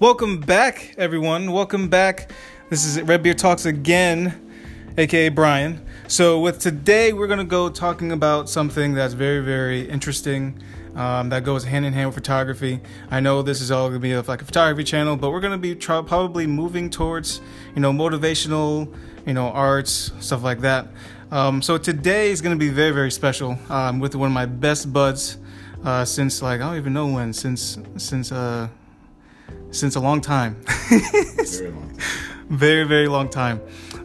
Welcome 0.00 0.40
back, 0.40 0.94
everyone. 0.96 1.52
Welcome 1.52 1.90
back. 1.90 2.32
This 2.70 2.86
is 2.86 2.96
RedBeard 3.04 3.36
Talks 3.36 3.66
again, 3.66 4.48
aka 4.96 5.28
Bryan. 5.28 5.86
So, 6.08 6.40
with 6.40 6.58
today, 6.58 7.12
we're 7.12 7.26
going 7.26 7.38
to 7.38 7.44
go 7.44 7.68
talking 7.68 8.10
about 8.10 8.48
something 8.48 8.94
that's 8.94 9.12
very, 9.12 9.44
very 9.44 9.82
interesting. 9.82 10.58
Um, 10.94 11.28
that 11.28 11.44
goes 11.44 11.64
hand 11.64 11.84
in 11.84 11.92
hand 11.92 12.08
with 12.08 12.14
photography. 12.14 12.80
I 13.10 13.20
know 13.20 13.42
this 13.42 13.60
is 13.60 13.70
all 13.70 13.90
going 13.90 14.00
to 14.00 14.02
be 14.02 14.16
like 14.16 14.40
a 14.40 14.44
photography 14.46 14.84
channel, 14.84 15.18
but 15.18 15.32
we're 15.32 15.40
going 15.40 15.52
to 15.52 15.58
be 15.58 15.74
probably 15.74 16.46
moving 16.46 16.88
towards, 16.88 17.42
you 17.74 17.82
know, 17.82 17.92
motivational, 17.92 18.90
you 19.26 19.34
know, 19.34 19.50
arts, 19.50 20.12
stuff 20.20 20.42
like 20.42 20.60
that. 20.60 20.88
Um, 21.30 21.60
so 21.60 21.76
today 21.76 22.30
is 22.30 22.40
going 22.40 22.58
to 22.58 22.58
be 22.58 22.70
very, 22.70 22.92
very 22.92 23.10
special 23.10 23.58
um, 23.68 24.00
with 24.00 24.14
one 24.14 24.28
of 24.28 24.32
my 24.32 24.46
best 24.46 24.94
buds 24.94 25.36
uh, 25.84 26.06
since 26.06 26.40
like 26.40 26.62
I 26.62 26.68
don't 26.68 26.76
even 26.76 26.94
know 26.94 27.06
when 27.06 27.34
since 27.34 27.78
since 27.96 28.32
uh, 28.32 28.68
since 29.70 29.96
a 29.96 30.00
long 30.00 30.20
time. 30.20 30.56
Very 30.90 31.70
long. 31.70 31.98
very 32.50 32.84
very 32.84 33.06
long 33.08 33.28
time. 33.28 33.60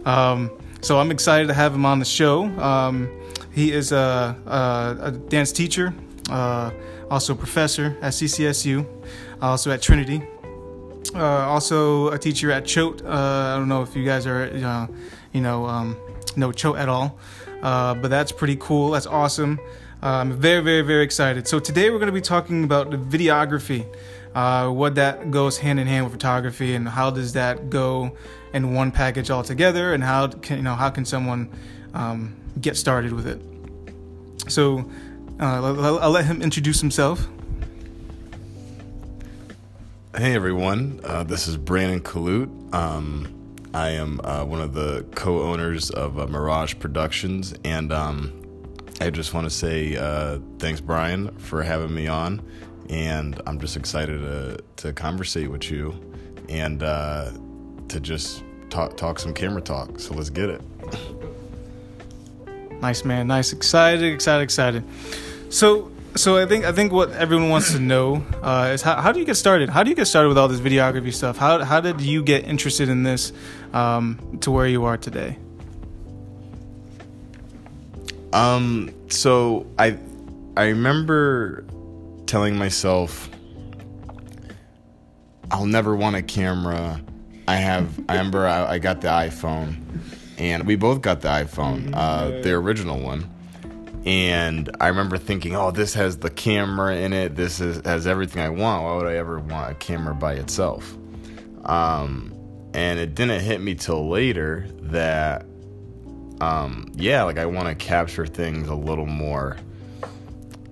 Um, 0.06 0.52
so 0.82 1.00
I'm 1.00 1.10
excited 1.10 1.48
to 1.48 1.54
have 1.54 1.74
him 1.74 1.86
on 1.86 1.98
the 1.98 2.06
show. 2.06 2.44
Um, 2.60 3.10
he 3.52 3.72
is 3.72 3.92
a, 3.92 4.38
a, 4.46 5.08
a 5.08 5.12
dance 5.12 5.52
teacher, 5.52 5.94
uh, 6.30 6.70
also 7.10 7.34
a 7.34 7.36
professor 7.36 7.98
at 8.02 8.14
CCSU, 8.14 8.86
also 9.42 9.72
at 9.72 9.82
Trinity. 9.82 10.22
Uh, 11.16 11.48
also 11.48 12.10
a 12.10 12.20
teacher 12.20 12.52
at 12.52 12.66
Choate. 12.66 13.02
Uh, 13.04 13.10
I 13.10 13.58
don't 13.58 13.70
know 13.70 13.82
if 13.82 13.96
you 13.96 14.04
guys 14.04 14.28
are, 14.28 14.44
uh, 14.44 14.88
you 15.32 15.42
know, 15.42 15.66
um, 15.66 15.98
know 16.36 16.52
Choate 16.52 16.78
at 16.78 16.90
all, 16.90 17.18
uh, 17.62 17.94
but 17.96 18.10
that's 18.10 18.32
pretty 18.32 18.58
cool. 18.58 18.92
That's 18.92 19.08
awesome. 19.08 19.60
Uh, 20.04 20.08
I'm 20.18 20.34
very, 20.34 20.62
very, 20.62 20.82
very 20.82 21.04
excited. 21.04 21.48
So 21.48 21.60
today 21.60 21.90
we're 21.90 22.00
going 22.00 22.08
to 22.08 22.14
be 22.14 22.22
talking 22.22 22.64
about 22.64 22.92
the 22.92 22.98
videography, 22.98 23.86
uh, 24.36 24.70
what 24.70 24.96
that 24.96 25.32
goes 25.32 25.58
hand 25.58 25.80
in 25.80 25.88
hand 25.88 26.06
with 26.06 26.14
photography, 26.14 26.76
and 26.76 26.88
how 26.88 27.10
does 27.10 27.34
that 27.34 27.70
go 27.70 28.16
in 28.54 28.74
one 28.74 28.92
package 28.92 29.32
altogether, 29.32 29.94
and 29.94 30.04
how 30.04 30.28
can 30.28 30.58
you 30.58 30.64
know 30.64 30.76
how 30.76 30.90
can 30.90 31.06
someone 31.06 31.50
um, 31.94 32.36
get 32.60 32.78
started 32.78 33.14
with 33.14 33.28
it. 33.28 33.42
So 34.52 34.90
uh, 35.40 36.00
I'll, 36.02 36.12
let 36.12 36.26
him 36.26 36.42
introduce 36.42 36.82
himself. 36.82 37.28
Hey 40.16 40.36
everyone, 40.36 41.00
uh, 41.04 41.24
this 41.24 41.48
is 41.48 41.58
Brandon 41.58 42.00
Kalut. 42.00 42.74
Um, 42.74 43.32
I 43.74 43.90
am 43.90 44.22
uh, 44.24 44.46
one 44.46 44.62
of 44.62 44.74
the 44.74 45.06
co-owners 45.16 45.90
of 45.90 46.20
uh, 46.20 46.28
Mirage 46.28 46.76
Productions, 46.80 47.54
and 47.66 47.92
um, 47.92 48.32
I 49.02 49.10
just 49.10 49.34
want 49.34 49.46
to 49.46 49.50
say 49.50 49.98
uh, 49.98 50.40
thanks, 50.60 50.80
Bryan, 50.80 51.38
for 51.38 51.64
having 51.64 51.94
me 51.94 52.08
on. 52.08 52.42
And 52.90 53.42
I'm 53.48 53.60
just 53.60 53.76
excited 53.78 54.20
to 54.20 54.64
to 54.78 54.94
conversate 54.94 55.50
with 55.50 55.72
you 55.72 56.00
and 56.50 56.84
uh, 56.84 57.32
to 57.88 58.00
just 58.00 58.44
talk 58.70 58.98
talk 58.98 59.20
some 59.20 59.34
camera 59.34 59.62
talk. 59.62 60.00
So 60.00 60.14
let's 60.14 60.30
get 60.30 60.50
it. 60.50 60.62
Nice 62.82 63.06
man, 63.06 63.28
nice, 63.28 63.54
excited, 63.54 64.14
excited, 64.14 64.44
excited. 64.44 64.84
So, 65.50 65.92
so 66.16 66.38
I 66.38 66.46
think 66.46 66.66
I 66.66 66.72
think 66.72 66.92
what 66.92 67.12
everyone 67.12 67.50
wants 67.50 67.72
to 67.72 67.80
know 67.80 68.24
uh, 68.44 68.72
is 68.74 68.82
how, 68.82 69.02
how 69.02 69.12
do 69.12 69.20
you 69.20 69.26
get 69.26 69.36
started? 69.36 69.70
How 69.70 69.82
do 69.84 69.90
you 69.90 69.96
get 69.96 70.06
started 70.06 70.28
with 70.28 70.38
all 70.38 70.48
this 70.48 70.60
videography 70.60 71.14
stuff? 71.14 71.38
How 71.38 71.64
how 71.64 71.80
did 71.80 72.02
you 72.02 72.22
get 72.22 72.46
interested 72.46 72.90
in 72.90 73.04
this 73.04 73.32
um, 73.74 74.38
to 74.42 74.52
where 74.52 74.68
you 74.68 74.84
are 74.86 74.98
today? 74.98 75.38
Um, 78.34 78.94
so 79.10 79.66
I 79.80 79.98
I 80.58 80.66
remember 80.66 81.66
telling 82.28 82.58
myself 82.58 83.30
I'll 85.52 85.66
never 85.66 85.96
want 85.96 86.16
a 86.16 86.22
camera. 86.22 87.02
I 87.48 87.56
have 87.58 88.00
I 88.10 88.14
remember 88.18 88.48
I, 88.48 88.74
I 88.74 88.80
got 88.80 89.02
the 89.02 89.10
iPhone 89.10 89.78
and 90.38 90.66
we 90.66 90.76
both 90.76 91.02
got 91.02 91.22
the 91.22 91.30
iPhone, 91.30 91.92
uh, 91.94 92.42
the 92.42 92.52
original 92.54 93.00
one. 93.00 93.30
And 94.06 94.70
I 94.80 94.90
remember 94.90 95.18
thinking, 95.18 95.56
oh, 95.56 95.72
this 95.72 95.94
has 95.96 96.18
the 96.18 96.30
camera 96.30 96.96
in 96.96 97.14
it. 97.14 97.36
This 97.36 97.60
is, 97.60 97.82
has 97.86 98.06
everything 98.06 98.42
I 98.42 98.50
want. 98.50 98.84
Why 98.84 98.96
would 98.96 99.08
I 99.08 99.16
ever 99.16 99.40
want 99.40 99.72
a 99.72 99.76
camera 99.76 100.14
by 100.14 100.34
itself? 100.34 100.96
Um, 101.64 102.36
and 102.74 103.00
it 103.00 103.16
didn't 103.16 103.42
hit 103.42 103.62
me 103.62 103.74
till 103.74 104.10
later 104.10 104.68
that 104.82 105.46
um, 106.42 106.92
yeah, 106.96 107.24
like 107.24 107.38
I 107.38 107.46
want 107.46 107.68
to 107.68 107.76
capture 107.76 108.26
things 108.26 108.68
a 108.68 108.76
little 108.76 109.06
more, 109.06 109.58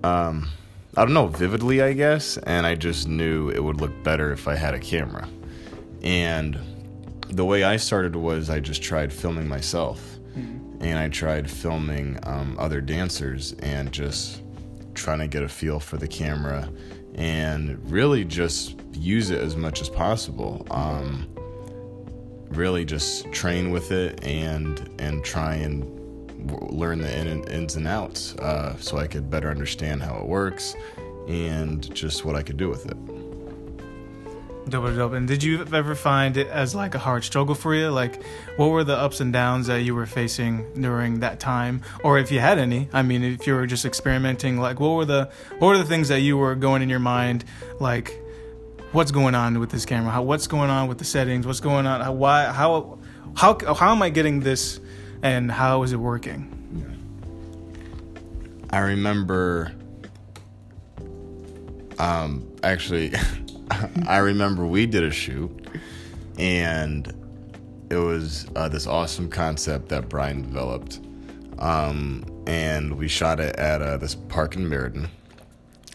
um, 0.02 0.48
I 0.96 1.04
don't 1.04 1.14
know, 1.14 1.26
vividly, 1.26 1.82
I 1.82 1.92
guess. 1.92 2.36
And 2.38 2.66
I 2.66 2.74
just 2.76 3.08
knew 3.08 3.48
it 3.50 3.62
would 3.62 3.80
look 3.80 4.02
better 4.04 4.32
if 4.32 4.46
I 4.46 4.54
had 4.54 4.74
a 4.74 4.78
camera. 4.78 5.28
And 6.02 6.58
the 7.28 7.44
way 7.44 7.64
I 7.64 7.76
started 7.76 8.14
was 8.14 8.50
I 8.50 8.60
just 8.60 8.82
tried 8.82 9.12
filming 9.12 9.48
myself. 9.48 10.18
And 10.80 10.98
I 10.98 11.08
tried 11.08 11.50
filming 11.50 12.18
um, 12.24 12.56
other 12.58 12.80
dancers 12.80 13.54
and 13.60 13.90
just 13.90 14.42
trying 14.94 15.18
to 15.20 15.26
get 15.26 15.42
a 15.42 15.48
feel 15.48 15.80
for 15.80 15.96
the 15.96 16.06
camera 16.06 16.68
and 17.14 17.78
really 17.90 18.24
just 18.24 18.78
use 18.92 19.30
it 19.30 19.40
as 19.40 19.56
much 19.56 19.80
as 19.80 19.88
possible. 19.88 20.66
Um, 20.70 21.26
really 22.50 22.84
just 22.84 23.32
train 23.32 23.70
with 23.70 23.92
it 23.92 24.22
and 24.24 24.90
and 24.98 25.24
try 25.24 25.54
and 25.54 25.82
learn 26.70 27.00
the 27.00 27.18
in, 27.18 27.44
ins 27.44 27.76
and 27.76 27.86
outs 27.86 28.34
uh, 28.36 28.76
so 28.78 28.98
I 28.98 29.06
could 29.06 29.30
better 29.30 29.50
understand 29.50 30.02
how 30.02 30.16
it 30.18 30.26
works 30.26 30.74
and 31.28 31.94
just 31.94 32.24
what 32.24 32.36
I 32.36 32.42
could 32.42 32.56
do 32.56 32.68
with 32.68 32.86
it. 32.86 32.96
Dope, 34.68 34.96
dope. 34.96 35.12
And 35.12 35.28
did 35.28 35.42
you 35.42 35.66
ever 35.74 35.94
find 35.94 36.38
it 36.38 36.46
as 36.48 36.74
like 36.74 36.94
a 36.94 36.98
hard 36.98 37.22
struggle 37.22 37.54
for 37.54 37.74
you? 37.74 37.90
Like, 37.90 38.22
what 38.56 38.68
were 38.68 38.82
the 38.82 38.96
ups 38.96 39.20
and 39.20 39.30
downs 39.30 39.66
that 39.66 39.82
you 39.82 39.94
were 39.94 40.06
facing 40.06 40.80
during 40.80 41.20
that 41.20 41.38
time, 41.38 41.82
or 42.02 42.18
if 42.18 42.32
you 42.32 42.40
had 42.40 42.58
any? 42.58 42.88
I 42.90 43.02
mean, 43.02 43.22
if 43.22 43.46
you 43.46 43.54
were 43.54 43.66
just 43.66 43.84
experimenting, 43.84 44.56
like, 44.58 44.80
what 44.80 44.90
were 44.90 45.04
the 45.04 45.30
what 45.58 45.68
were 45.68 45.78
the 45.78 45.84
things 45.84 46.08
that 46.08 46.20
you 46.20 46.38
were 46.38 46.54
going 46.54 46.80
in 46.80 46.88
your 46.88 46.98
mind, 46.98 47.44
like, 47.78 48.18
what's 48.92 49.10
going 49.10 49.34
on 49.34 49.60
with 49.60 49.70
this 49.70 49.84
camera? 49.84 50.10
How 50.10 50.22
what's 50.22 50.46
going 50.46 50.70
on 50.70 50.88
with 50.88 50.96
the 50.96 51.04
settings? 51.04 51.46
What's 51.46 51.60
going 51.60 51.86
on? 51.86 52.00
How, 52.00 52.12
why? 52.12 52.46
How 52.46 52.98
how 53.36 53.58
how 53.74 53.92
am 53.92 54.00
I 54.00 54.08
getting 54.08 54.40
this, 54.40 54.80
and 55.24 55.50
how 55.50 55.82
is 55.82 55.92
it 55.92 55.96
working? 55.96 56.50
I 58.70 58.78
remember, 58.80 59.72
um, 61.98 62.46
actually, 62.62 63.12
I 64.06 64.18
remember 64.18 64.66
we 64.66 64.84
did 64.84 65.02
a 65.02 65.10
shoot, 65.10 65.50
and 66.38 67.10
it 67.88 67.96
was 67.96 68.46
uh, 68.54 68.68
this 68.68 68.86
awesome 68.86 69.30
concept 69.30 69.88
that 69.88 70.10
Bryan 70.10 70.42
developed, 70.42 71.00
um, 71.58 72.26
and 72.46 72.98
we 72.98 73.08
shot 73.08 73.40
it 73.40 73.56
at 73.56 73.80
uh, 73.80 73.96
this 73.96 74.14
park 74.14 74.56
in 74.56 74.68
Meriden, 74.68 75.08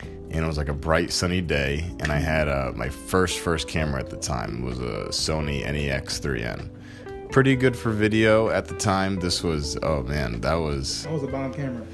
and 0.02 0.36
it 0.44 0.48
was 0.48 0.58
like 0.58 0.70
a 0.70 0.74
bright 0.74 1.12
sunny 1.12 1.42
day, 1.42 1.86
and 2.00 2.12
I 2.12 2.18
had 2.18 2.48
uh, 2.48 2.72
my 2.76 2.90
first 2.90 3.40
first 3.40 3.68
camera 3.68 4.00
at 4.00 4.10
the 4.10 4.18
time 4.18 4.64
was 4.64 4.80
a 4.80 5.10
Sony 5.10 5.60
E 5.60 5.88
NEX 5.88 6.20
3N. 6.20 6.79
Pretty 7.32 7.56
good 7.56 7.76
for 7.78 7.92
video 7.92 8.50
at 8.50 8.66
the 8.68 8.76
time. 8.76 9.18
This 9.20 9.44
was 9.44 9.78
oh 9.84 10.02
man, 10.04 10.42
that 10.42 10.56
was 10.56 11.04
That 11.04 11.14
was 11.14 11.24
a 11.24 11.28
bomb 11.28 11.54
camera. 11.54 11.86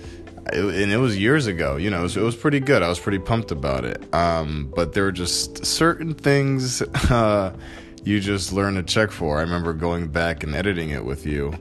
it, 0.54 0.64
and 0.64 0.92
it 0.92 0.98
was 0.98 1.18
years 1.18 1.46
ago. 1.48 1.76
You 1.76 1.90
know, 1.90 2.00
it 2.00 2.04
was, 2.04 2.18
it 2.18 2.22
was 2.22 2.36
pretty 2.36 2.62
good. 2.62 2.82
I 2.82 2.88
was 2.88 3.00
pretty 3.00 3.20
pumped 3.20 3.52
about 3.52 3.84
it. 3.84 4.02
Um, 4.14 4.72
but 4.74 4.94
there 4.94 5.04
were 5.04 5.12
just 5.12 5.66
certain 5.66 6.14
things 6.14 6.82
uh, 7.12 7.54
you 8.06 8.22
just 8.22 8.54
learn 8.54 8.76
to 8.76 8.84
check 8.84 9.12
for. 9.12 9.38
I 9.38 9.42
remember 9.42 9.74
going 9.74 10.08
back 10.08 10.44
and 10.44 10.56
editing 10.56 10.92
it 10.92 11.04
with 11.04 11.26
you, 11.26 11.54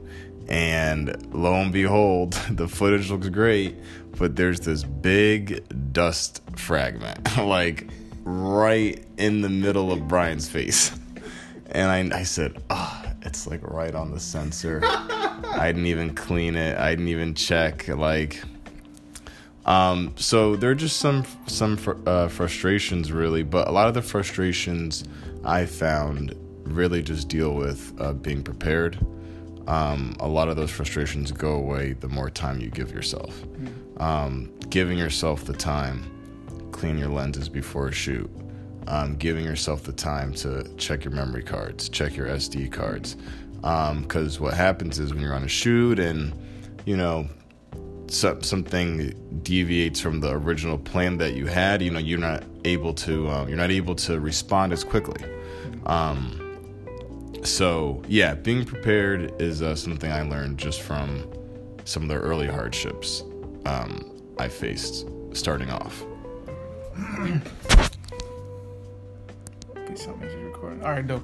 and 0.49 1.35
lo 1.35 1.55
and 1.55 1.73
behold, 1.73 2.32
the 2.50 2.69
footage 2.69 3.11
looks 3.11 3.29
great, 3.29 3.75
but 4.19 4.37
there's 4.37 4.61
this 4.61 4.85
big 4.85 5.65
dust 5.93 6.43
fragment, 6.56 7.37
like 7.38 7.88
right 8.23 9.05
in 9.17 9.41
the 9.41 9.49
middle 9.49 9.91
of 9.91 10.06
Bryan's 10.06 10.49
face. 10.49 10.93
And 11.73 12.15
I, 12.15 12.20
I 12.20 12.23
said, 12.23 12.62
ah, 12.70 13.04
it's 13.25 13.47
like 13.47 13.61
right 13.62 13.94
on 13.94 14.11
the 14.11 14.21
sensor. 14.21 14.81
I 14.85 15.67
didn't 15.67 15.87
even 15.87 16.15
clean 16.15 16.56
it. 16.56 16.79
I 16.79 16.91
didn't 16.91 17.09
even 17.09 17.35
check. 17.35 17.88
Like, 17.88 18.43
um, 19.65 20.12
so 20.17 20.56
there 20.56 20.71
are 20.71 20.75
just 20.75 20.99
some 20.99 21.25
some 21.47 21.76
fr- 21.76 21.93
uh, 22.06 22.29
frustrations, 22.29 23.12
really, 23.12 23.43
but 23.43 23.69
a 23.69 23.73
lot 23.73 23.88
of 23.88 23.94
the 23.94 24.03
frustrations 24.03 25.05
I 25.44 25.67
found 25.67 26.35
really 26.65 27.03
just 27.03 27.29
deal 27.29 27.55
with 27.55 27.93
uh, 28.00 28.12
being 28.12 28.43
prepared. 28.43 28.99
Um, 29.67 30.15
a 30.20 30.29
lot 30.29 30.49
of 30.49 30.56
those 30.56 30.70
frustrations 30.70 31.32
go 31.32 31.55
away 31.55 31.94
the 31.94 32.09
more 32.09 32.29
time 32.29 32.61
you 32.61 32.69
give 32.69 32.93
yourself. 32.93 33.43
Um, 33.97 34.53
giving 34.69 34.99
yourself 34.99 35.44
the 35.44 35.55
time, 35.55 36.69
clean 36.73 36.99
your 36.99 37.09
lenses 37.09 37.49
before 37.49 37.88
a 37.88 37.93
shoot. 37.93 38.31
Um, 38.86 39.16
giving 39.16 39.44
yourself 39.44 39.84
the 39.84 39.92
time 39.92 40.34
to 40.34 40.69
check 40.76 41.04
your 41.04 41.14
memory 41.14 41.42
cards, 41.42 41.88
check 41.88 42.14
your 42.16 42.26
SD 42.26 42.70
cards, 42.70 43.16
because 44.02 44.38
what 44.38 44.52
happens 44.52 44.98
is 44.98 45.12
when 45.12 45.22
you're 45.22 45.34
on 45.34 45.44
a 45.44 45.48
shoot 45.48 45.98
and 45.98 46.34
you 46.84 46.96
know 46.96 47.26
so, 48.08 48.38
something 48.42 49.14
deviates 49.42 50.00
from 50.00 50.20
the 50.20 50.31
original 50.31 50.78
plan 50.78 51.19
that 51.19 51.34
you 51.34 51.46
had, 51.46 51.82
you 51.82 51.90
know, 51.90 51.98
you're 51.98 52.19
not 52.19 52.44
able 52.64 52.94
to 52.94 53.28
um, 53.28 53.48
you're 53.48 53.56
not 53.56 53.70
able 53.70 53.94
to 53.96 54.20
respond 54.20 54.72
as 54.72 54.84
quickly. 54.84 55.22
Um, 55.86 56.40
so 57.42 58.02
yeah, 58.08 58.34
being 58.34 58.64
prepared 58.64 59.40
is 59.40 59.62
uh, 59.62 59.75
something 59.75 60.10
I 60.10 60.22
learned 60.22 60.58
just 60.58 60.82
from 60.82 61.28
some 61.84 62.04
of 62.04 62.08
the 62.08 62.16
early 62.16 62.46
hardships 62.46 63.22
um, 63.66 64.10
I 64.38 64.48
faced 64.48 65.06
starting 65.32 65.70
off. 65.70 66.04
Okay, 69.94 70.02
something 70.02 70.29
is 70.29 70.35
recording. 70.43 70.82
All 70.82 70.91
right, 70.91 71.06
dope. 71.06 71.23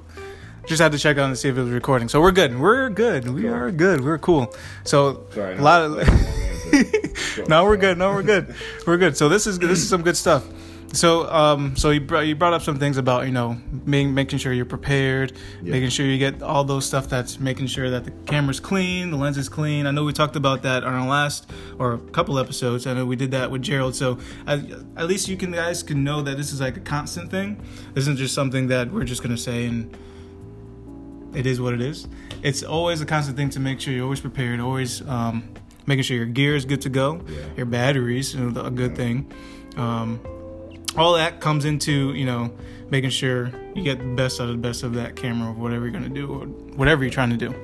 Just 0.65 0.81
had 0.81 0.93
to 0.93 0.97
check 0.97 1.17
on 1.17 1.29
to 1.29 1.35
see 1.35 1.49
if 1.49 1.57
it 1.57 1.61
was 1.61 1.71
recording. 1.71 2.07
So 2.07 2.21
we're 2.21 2.31
good. 2.31 2.57
We're 2.57 2.89
good. 2.89 3.27
We 3.27 3.47
are 3.47 3.69
good. 3.69 4.01
We're 4.01 4.17
cool. 4.17 4.53
So 4.85 5.25
Sorry, 5.31 5.57
a 5.57 5.61
lot 5.61 5.81
of. 5.81 7.47
no, 7.49 7.65
we're 7.65 7.75
good. 7.75 7.97
No, 7.97 8.11
we're 8.11 8.23
good. 8.23 8.55
We're 8.87 8.97
good. 8.97 9.17
So 9.17 9.27
this 9.27 9.45
is 9.45 9.59
this 9.59 9.79
is 9.79 9.89
some 9.89 10.03
good 10.03 10.15
stuff. 10.15 10.45
So 10.93 11.31
um 11.31 11.75
so 11.77 11.89
you 11.91 12.01
brought 12.01 12.27
you 12.27 12.35
brought 12.35 12.53
up 12.53 12.61
some 12.63 12.77
things 12.77 12.97
about 12.97 13.25
you 13.25 13.31
know 13.31 13.57
making 13.85 14.13
making 14.13 14.39
sure 14.39 14.51
you're 14.51 14.65
prepared, 14.65 15.31
Yeah. 15.63 15.71
making 15.71 15.89
sure 15.89 16.05
you 16.05 16.17
get 16.17 16.41
all 16.43 16.65
those 16.65 16.85
stuff 16.85 17.07
that's 17.07 17.39
making 17.39 17.67
sure 17.67 17.89
that 17.89 18.03
the 18.03 18.11
camera's 18.25 18.59
clean, 18.59 19.09
the 19.11 19.17
lens 19.17 19.37
is 19.37 19.47
clean. 19.47 19.87
I 19.87 19.91
know 19.91 20.03
we 20.03 20.11
talked 20.11 20.35
about 20.35 20.63
that 20.63 20.83
on 20.83 20.93
our 20.93 21.07
last 21.07 21.49
or 21.79 21.93
a 21.93 21.97
couple 21.97 22.37
episodes. 22.37 22.85
I 22.87 22.93
know 22.93 23.05
we 23.05 23.15
did 23.15 23.31
that 23.31 23.49
with 23.51 23.61
Gerald. 23.61 23.95
So 23.95 24.19
at, 24.45 24.59
at 24.97 25.07
least 25.07 25.29
you 25.29 25.37
can 25.37 25.51
guys 25.51 25.81
can 25.81 26.03
know 26.03 26.21
that 26.23 26.35
this 26.35 26.51
is 26.51 26.59
like 26.59 26.75
a 26.75 26.81
constant 26.81 27.31
thing. 27.31 27.61
This 27.93 28.03
isn't 28.03 28.17
just 28.17 28.33
something 28.35 28.67
that 28.67 28.91
we're 28.91 29.05
just 29.05 29.23
gonna 29.23 29.37
say 29.37 29.65
and 29.67 29.95
it 31.33 31.45
is 31.45 31.61
what 31.61 31.73
it 31.73 31.79
is. 31.81 32.09
It's 32.43 32.63
always 32.63 32.99
a 32.99 33.05
constant 33.05 33.37
thing 33.37 33.49
to 33.51 33.61
make 33.61 33.79
sure 33.79 33.93
you're 33.93 34.03
always 34.03 34.19
prepared, 34.19 34.59
always 34.59 35.01
um, 35.07 35.43
making 35.85 36.03
sure 36.03 36.17
your 36.17 36.25
gear 36.25 36.53
is 36.57 36.65
good 36.65 36.81
to 36.81 36.89
go, 36.89 37.21
Yeah. 37.29 37.37
your 37.55 37.65
batteries, 37.65 38.35
you 38.35 38.41
know, 38.41 38.61
a 38.61 38.69
good 38.69 38.97
thing. 38.97 39.31
Um, 39.77 40.19
all 40.97 41.13
that 41.13 41.39
comes 41.39 41.65
into 41.65 42.13
you 42.13 42.25
know 42.25 42.51
making 42.89 43.09
sure 43.09 43.51
you 43.73 43.83
get 43.83 43.99
the 43.99 44.05
best 44.15 44.41
out 44.41 44.49
of 44.49 44.55
the 44.55 44.61
best 44.61 44.83
of 44.83 44.93
that 44.93 45.15
camera 45.15 45.49
or 45.49 45.53
whatever 45.53 45.83
you're 45.85 45.93
gonna 45.93 46.09
do 46.09 46.27
or 46.27 46.45
whatever 46.75 47.03
you're 47.03 47.11
trying 47.11 47.29
to 47.29 47.37
do. 47.37 47.55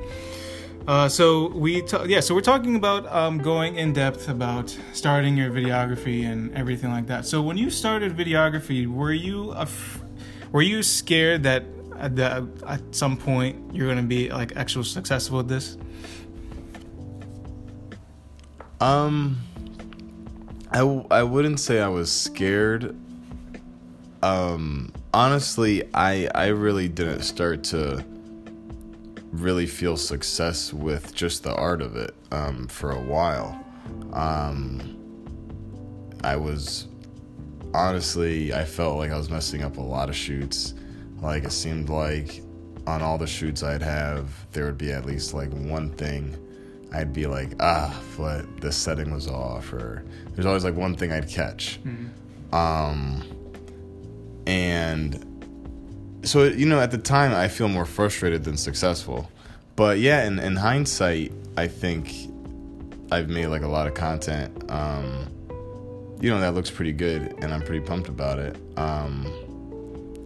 Uh, 0.87 1.09
so 1.09 1.49
we 1.49 1.81
ta- 1.81 2.03
yeah 2.03 2.21
so 2.21 2.33
we're 2.33 2.39
talking 2.39 2.75
about 2.77 3.05
um, 3.13 3.37
going 3.39 3.75
in 3.75 3.91
depth 3.91 4.29
about 4.29 4.75
starting 4.93 5.35
your 5.35 5.51
videography 5.51 6.23
and 6.25 6.53
everything 6.55 6.91
like 6.91 7.07
that. 7.07 7.25
So 7.25 7.41
when 7.41 7.57
you 7.57 7.69
started 7.69 8.15
videography, 8.15 8.87
were 8.87 9.11
you 9.11 9.51
af- 9.51 10.01
were 10.53 10.61
you 10.61 10.81
scared 10.81 11.43
that 11.43 11.65
at, 11.99 12.15
the, 12.15 12.47
at 12.65 12.81
some 12.95 13.17
point 13.17 13.75
you're 13.75 13.87
gonna 13.89 14.03
be 14.03 14.29
like 14.29 14.55
actually 14.55 14.85
successful 14.85 15.37
with 15.39 15.49
this? 15.49 15.77
Um, 18.79 19.37
I, 20.71 20.79
w- 20.79 21.07
I 21.09 21.23
wouldn't 21.23 21.59
say 21.59 21.81
I 21.81 21.87
was 21.87 22.11
scared. 22.11 22.95
Um, 24.23 24.91
honestly, 25.13 25.83
I 25.93 26.27
I 26.33 26.47
really 26.47 26.89
didn't 26.89 27.21
start 27.21 27.63
to 27.65 28.03
really 29.31 29.67
feel 29.67 29.97
success 29.97 30.73
with 30.73 31.13
just 31.13 31.43
the 31.43 31.53
art 31.55 31.81
of 31.81 31.95
it 31.95 32.15
um, 32.31 32.67
for 32.67 32.91
a 32.91 33.01
while. 33.01 33.63
Um, 34.13 34.95
I 36.23 36.35
was 36.35 36.87
honestly, 37.73 38.53
I 38.53 38.65
felt 38.65 38.97
like 38.97 39.11
I 39.11 39.17
was 39.17 39.29
messing 39.29 39.63
up 39.63 39.77
a 39.77 39.81
lot 39.81 40.09
of 40.09 40.15
shoots. 40.15 40.73
Like 41.21 41.43
it 41.43 41.51
seemed 41.51 41.89
like 41.89 42.41
on 42.87 43.01
all 43.01 43.17
the 43.17 43.27
shoots 43.27 43.63
I'd 43.63 43.81
have, 43.81 44.29
there 44.51 44.65
would 44.65 44.77
be 44.77 44.91
at 44.91 45.05
least 45.05 45.33
like 45.33 45.51
one 45.51 45.89
thing 45.91 46.35
I'd 46.93 47.11
be 47.13 47.27
like, 47.27 47.51
ah, 47.59 47.93
but 48.17 48.61
this 48.61 48.77
setting 48.77 49.11
was 49.13 49.27
off, 49.27 49.73
or 49.73 50.05
there's 50.33 50.45
always 50.45 50.63
like 50.63 50.75
one 50.75 50.95
thing 50.95 51.11
I'd 51.11 51.29
catch. 51.29 51.79
Um, 52.53 53.23
and 54.47 55.25
so 56.23 56.45
you 56.45 56.65
know, 56.65 56.79
at 56.79 56.89
the 56.89 56.97
time, 56.97 57.33
I 57.33 57.49
feel 57.49 57.67
more 57.67 57.85
frustrated 57.85 58.45
than 58.45 58.57
successful. 58.57 59.29
But 59.75 59.99
yeah, 59.99 60.25
in, 60.25 60.39
in 60.39 60.55
hindsight, 60.55 61.33
I 61.55 61.67
think 61.67 62.13
I've 63.11 63.29
made 63.29 63.47
like 63.47 63.61
a 63.61 63.67
lot 63.67 63.87
of 63.87 63.93
content. 63.93 64.71
Um, 64.71 65.27
you 66.19 66.31
know, 66.31 66.39
that 66.39 66.53
looks 66.55 66.71
pretty 66.71 66.93
good, 66.93 67.35
and 67.39 67.53
I'm 67.53 67.61
pretty 67.61 67.85
pumped 67.85 68.07
about 68.07 68.39
it. 68.39 68.55
Um, 68.77 69.25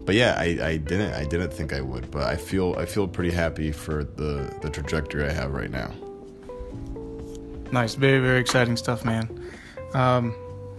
but 0.06 0.16
yeah, 0.16 0.36
I, 0.38 0.58
I 0.62 0.78
didn't 0.78 1.14
I 1.14 1.26
didn't 1.26 1.52
think 1.52 1.74
I 1.74 1.82
would, 1.82 2.12
but 2.12 2.24
I 2.24 2.36
feel 2.36 2.76
I 2.78 2.86
feel 2.86 3.08
pretty 3.08 3.32
happy 3.32 3.72
for 3.72 4.04
the 4.04 4.56
the 4.62 4.70
trajectory 4.70 5.26
I 5.26 5.32
have 5.32 5.52
right 5.52 5.72
now. 5.72 5.92
Nice, 7.72 7.96
very 7.96 8.20
very 8.20 8.40
exciting 8.40 8.78
stuff, 8.78 9.04
man. 9.04 9.28
Um, 9.96 10.36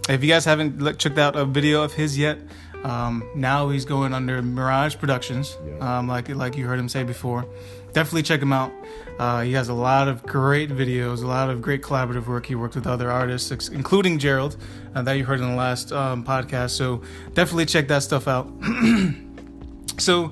if 0.09 0.23
you 0.23 0.29
guys 0.29 0.45
haven't 0.45 0.97
checked 0.97 1.17
out 1.17 1.35
a 1.35 1.45
video 1.45 1.83
of 1.83 1.93
his 1.93 2.17
yet, 2.17 2.39
um, 2.83 3.23
now 3.35 3.69
he's 3.69 3.85
going 3.85 4.13
under 4.13 4.41
Mirage 4.41 4.97
Productions, 4.97 5.57
Yeah. 5.65 5.99
um, 5.99 6.07
like 6.07 6.29
like 6.29 6.57
you 6.57 6.65
heard 6.67 6.79
him 6.79 6.89
say 6.89 7.03
before. 7.03 7.45
Definitely 7.93 8.23
check 8.23 8.41
him 8.41 8.51
out. 8.51 8.71
Uh, 9.19 9.41
he 9.41 9.53
has 9.53 9.69
a 9.69 9.73
lot 9.73 10.07
of 10.07 10.23
great 10.23 10.69
videos, 10.71 11.21
a 11.23 11.27
lot 11.27 11.49
of 11.51 11.61
great 11.61 11.83
collaborative 11.83 12.25
work. 12.25 12.47
He 12.47 12.55
worked 12.55 12.73
with 12.75 12.87
other 12.87 13.11
artists, 13.11 13.51
ex- 13.51 13.69
including 13.69 14.17
Gerald, 14.17 14.57
uh, 14.95 15.03
that 15.03 15.13
you 15.13 15.25
heard 15.25 15.39
in 15.39 15.47
the 15.49 15.55
last 15.55 15.91
um, 15.91 16.23
podcast. 16.25 16.71
So 16.71 17.03
definitely 17.35 17.67
check 17.67 17.87
that 17.89 18.01
stuff 18.01 18.27
out. 18.27 18.51
so 19.99 20.31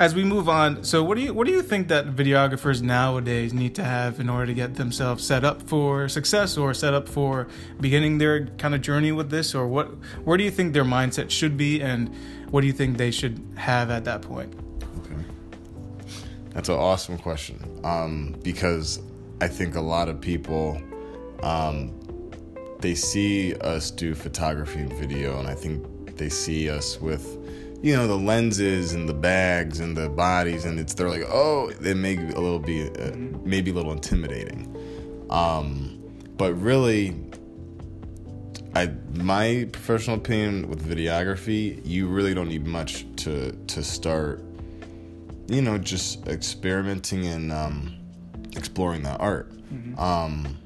as 0.00 0.14
we 0.14 0.24
move 0.24 0.48
on, 0.48 0.82
so 0.82 1.04
what 1.04 1.16
do 1.16 1.20
you 1.20 1.32
what 1.32 1.46
do 1.46 1.52
you 1.52 1.62
think 1.62 1.86
that 1.88 2.16
videographers 2.16 2.82
nowadays 2.82 3.52
need 3.52 3.74
to 3.76 3.84
have 3.84 4.18
in 4.18 4.28
order 4.28 4.46
to 4.46 4.54
get 4.54 4.74
themselves 4.74 5.22
set 5.22 5.44
up 5.44 5.62
for 5.62 6.08
success 6.08 6.56
or 6.56 6.74
set 6.74 6.94
up 6.94 7.06
for 7.06 7.46
beginning 7.80 8.18
their 8.18 8.46
kind 8.56 8.74
of 8.74 8.80
journey 8.80 9.12
with 9.12 9.30
this 9.30 9.54
or 9.54 9.68
what 9.68 9.88
where 10.24 10.36
do 10.36 10.42
you 10.42 10.50
think 10.50 10.72
their 10.72 10.84
mindset 10.84 11.30
should 11.30 11.56
be 11.56 11.80
and 11.82 12.10
what 12.50 12.62
do 12.62 12.66
you 12.66 12.72
think 12.72 12.96
they 12.96 13.10
should 13.10 13.40
have 13.54 13.90
at 13.90 14.04
that 14.04 14.22
point? 14.22 14.52
Okay. 15.04 15.22
That's 16.50 16.68
an 16.68 16.76
awesome 16.76 17.18
question. 17.18 17.60
Um, 17.84 18.36
because 18.42 19.00
I 19.40 19.48
think 19.48 19.76
a 19.76 19.80
lot 19.80 20.08
of 20.08 20.20
people, 20.20 20.80
um, 21.42 21.92
they 22.80 22.94
see 22.94 23.54
us 23.56 23.90
do 23.90 24.14
photography 24.14 24.80
and 24.80 24.92
video, 24.92 25.38
and 25.38 25.46
I 25.46 25.54
think 25.54 26.16
they 26.16 26.28
see 26.28 26.68
us 26.68 27.00
with, 27.00 27.38
you 27.82 27.96
know, 27.96 28.06
the 28.06 28.18
lenses 28.18 28.92
and 28.92 29.08
the 29.08 29.14
bags 29.14 29.80
and 29.80 29.96
the 29.96 30.08
bodies, 30.08 30.64
and 30.64 30.78
it's 30.78 30.94
they're 30.94 31.08
like, 31.08 31.24
oh, 31.28 31.70
it 31.80 31.96
may 31.96 32.16
be 32.16 32.24
a 32.24 32.40
little 32.40 32.58
be 32.58 32.88
uh, 32.88 33.12
maybe 33.42 33.70
a 33.70 33.74
little 33.74 33.92
intimidating. 33.92 34.76
Um, 35.30 35.98
but 36.36 36.54
really, 36.54 37.16
I 38.74 38.92
my 39.14 39.68
professional 39.72 40.16
opinion 40.16 40.68
with 40.68 40.86
videography, 40.86 41.80
you 41.86 42.06
really 42.06 42.34
don't 42.34 42.48
need 42.48 42.66
much 42.66 43.06
to 43.16 43.52
to 43.52 43.82
start. 43.82 44.44
You 45.46 45.62
know, 45.62 45.78
just 45.78 46.28
experimenting 46.28 47.26
and 47.26 47.50
um, 47.50 47.96
exploring 48.56 49.02
that 49.04 49.20
art. 49.20 49.50
Um, 49.98 50.58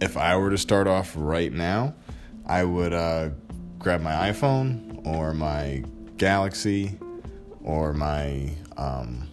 if 0.00 0.16
I 0.16 0.36
were 0.36 0.50
to 0.50 0.58
start 0.58 0.86
off 0.86 1.12
right 1.16 1.52
now, 1.52 1.94
I 2.46 2.64
would 2.64 2.92
uh, 2.92 3.30
grab 3.78 4.00
my 4.00 4.30
iPhone 4.30 5.06
or 5.06 5.32
my 5.32 5.84
Galaxy 6.18 6.98
or 7.64 7.92
my 7.92 8.50
um, 8.76 9.28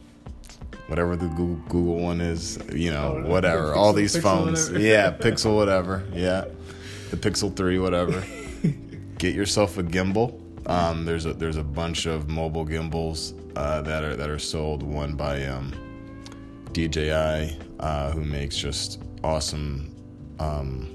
whatever 0.88 1.16
the 1.16 1.28
Google, 1.30 1.56
Google 1.70 2.00
one 2.00 2.22
is. 2.22 2.60
You 2.74 2.92
know, 2.92 3.22
Oh, 3.26 3.30
whatever. 3.30 3.74
Pixel- 3.74 3.76
All 3.78 3.94
these 3.94 4.16
Pixel, 4.16 4.22
phones. 4.22 4.70
whatever. 4.72 4.86
Yeah, 4.86 5.12
Pixel, 5.20 5.56
whatever. 5.56 6.04
Yeah, 6.14 6.46
the 7.12 7.18
Pixel 7.18 7.56
Three, 7.56 7.80
whatever. 7.80 8.24
Get 9.18 9.36
yourself 9.36 9.78
a 9.78 9.84
gimbal. 9.84 10.40
Um, 10.70 11.06
there's 11.06 11.26
a 11.26 11.34
there's 11.34 11.58
a 11.58 11.64
bunch 11.64 12.06
of 12.06 12.30
mobile 12.30 12.66
gimbals 12.66 13.34
uh, 13.56 13.82
that 13.82 14.04
are 14.04 14.16
that 14.16 14.30
are 14.30 14.40
sold. 14.40 14.82
One 14.84 15.16
by 15.16 15.46
um, 15.46 15.74
DJI, 16.74 17.58
uh, 17.80 18.12
who 18.12 18.22
makes 18.22 18.58
just 18.58 19.02
awesome 19.24 19.94
um, 20.40 20.90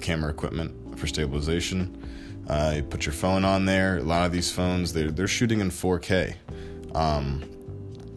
camera 0.00 0.30
equipment 0.30 0.98
for 0.98 1.06
stabilization. 1.06 1.96
Uh, 2.50 2.72
you 2.76 2.82
put 2.82 3.06
your 3.06 3.12
phone 3.12 3.44
on 3.44 3.64
there. 3.64 3.98
A 3.98 4.02
lot 4.02 4.26
of 4.26 4.32
these 4.32 4.50
phones, 4.50 4.92
they're, 4.92 5.12
they're 5.12 5.28
shooting 5.28 5.60
in 5.60 5.70
4K. 5.70 6.34
Um, 6.96 7.48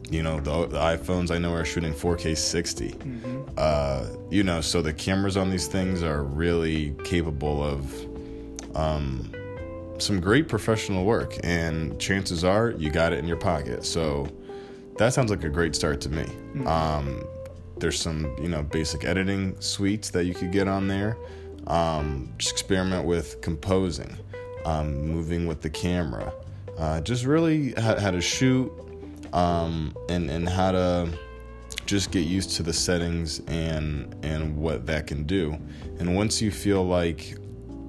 you 0.09 0.23
know, 0.23 0.39
the, 0.39 0.65
the 0.65 0.79
iPhones 0.79 1.29
I 1.29 1.37
know 1.37 1.53
are 1.53 1.63
shooting 1.63 1.93
4K 1.93 2.35
60. 2.35 2.95
Uh, 3.57 4.07
you 4.31 4.41
know, 4.41 4.59
so 4.59 4.81
the 4.81 4.91
cameras 4.91 5.37
on 5.37 5.51
these 5.51 5.67
things 5.67 6.01
are 6.01 6.23
really 6.23 6.95
capable 7.03 7.63
of 7.63 8.75
um, 8.75 9.31
some 9.99 10.19
great 10.19 10.47
professional 10.47 11.05
work. 11.05 11.35
And 11.43 11.99
chances 11.99 12.43
are 12.43 12.71
you 12.71 12.89
got 12.89 13.13
it 13.13 13.19
in 13.19 13.27
your 13.27 13.37
pocket. 13.37 13.85
So 13.85 14.27
that 14.97 15.13
sounds 15.13 15.29
like 15.29 15.43
a 15.43 15.49
great 15.49 15.75
start 15.75 16.01
to 16.01 16.09
me. 16.09 16.25
Um, 16.65 17.23
there's 17.77 17.99
some, 17.99 18.35
you 18.41 18.49
know, 18.49 18.63
basic 18.63 19.05
editing 19.05 19.61
suites 19.61 20.09
that 20.09 20.25
you 20.25 20.33
could 20.33 20.51
get 20.51 20.67
on 20.67 20.87
there. 20.87 21.17
Um, 21.67 22.33
just 22.37 22.51
experiment 22.51 23.05
with 23.05 23.41
composing, 23.41 24.17
um, 24.65 25.07
moving 25.07 25.47
with 25.47 25.61
the 25.61 25.69
camera, 25.69 26.33
uh, 26.77 27.01
just 27.01 27.25
really 27.25 27.73
how, 27.73 27.99
how 27.99 28.11
to 28.11 28.21
shoot, 28.21 28.71
um, 29.31 29.95
and 30.09 30.29
and 30.29 30.47
how 30.47 30.71
to 30.71 31.09
just 31.85 32.11
get 32.11 32.25
used 32.25 32.51
to 32.51 32.63
the 32.63 32.73
settings 32.73 33.39
and 33.47 34.15
and 34.23 34.57
what 34.57 34.85
that 34.85 35.07
can 35.07 35.23
do. 35.23 35.57
And 35.99 36.15
once 36.15 36.41
you 36.41 36.51
feel 36.51 36.85
like 36.85 37.35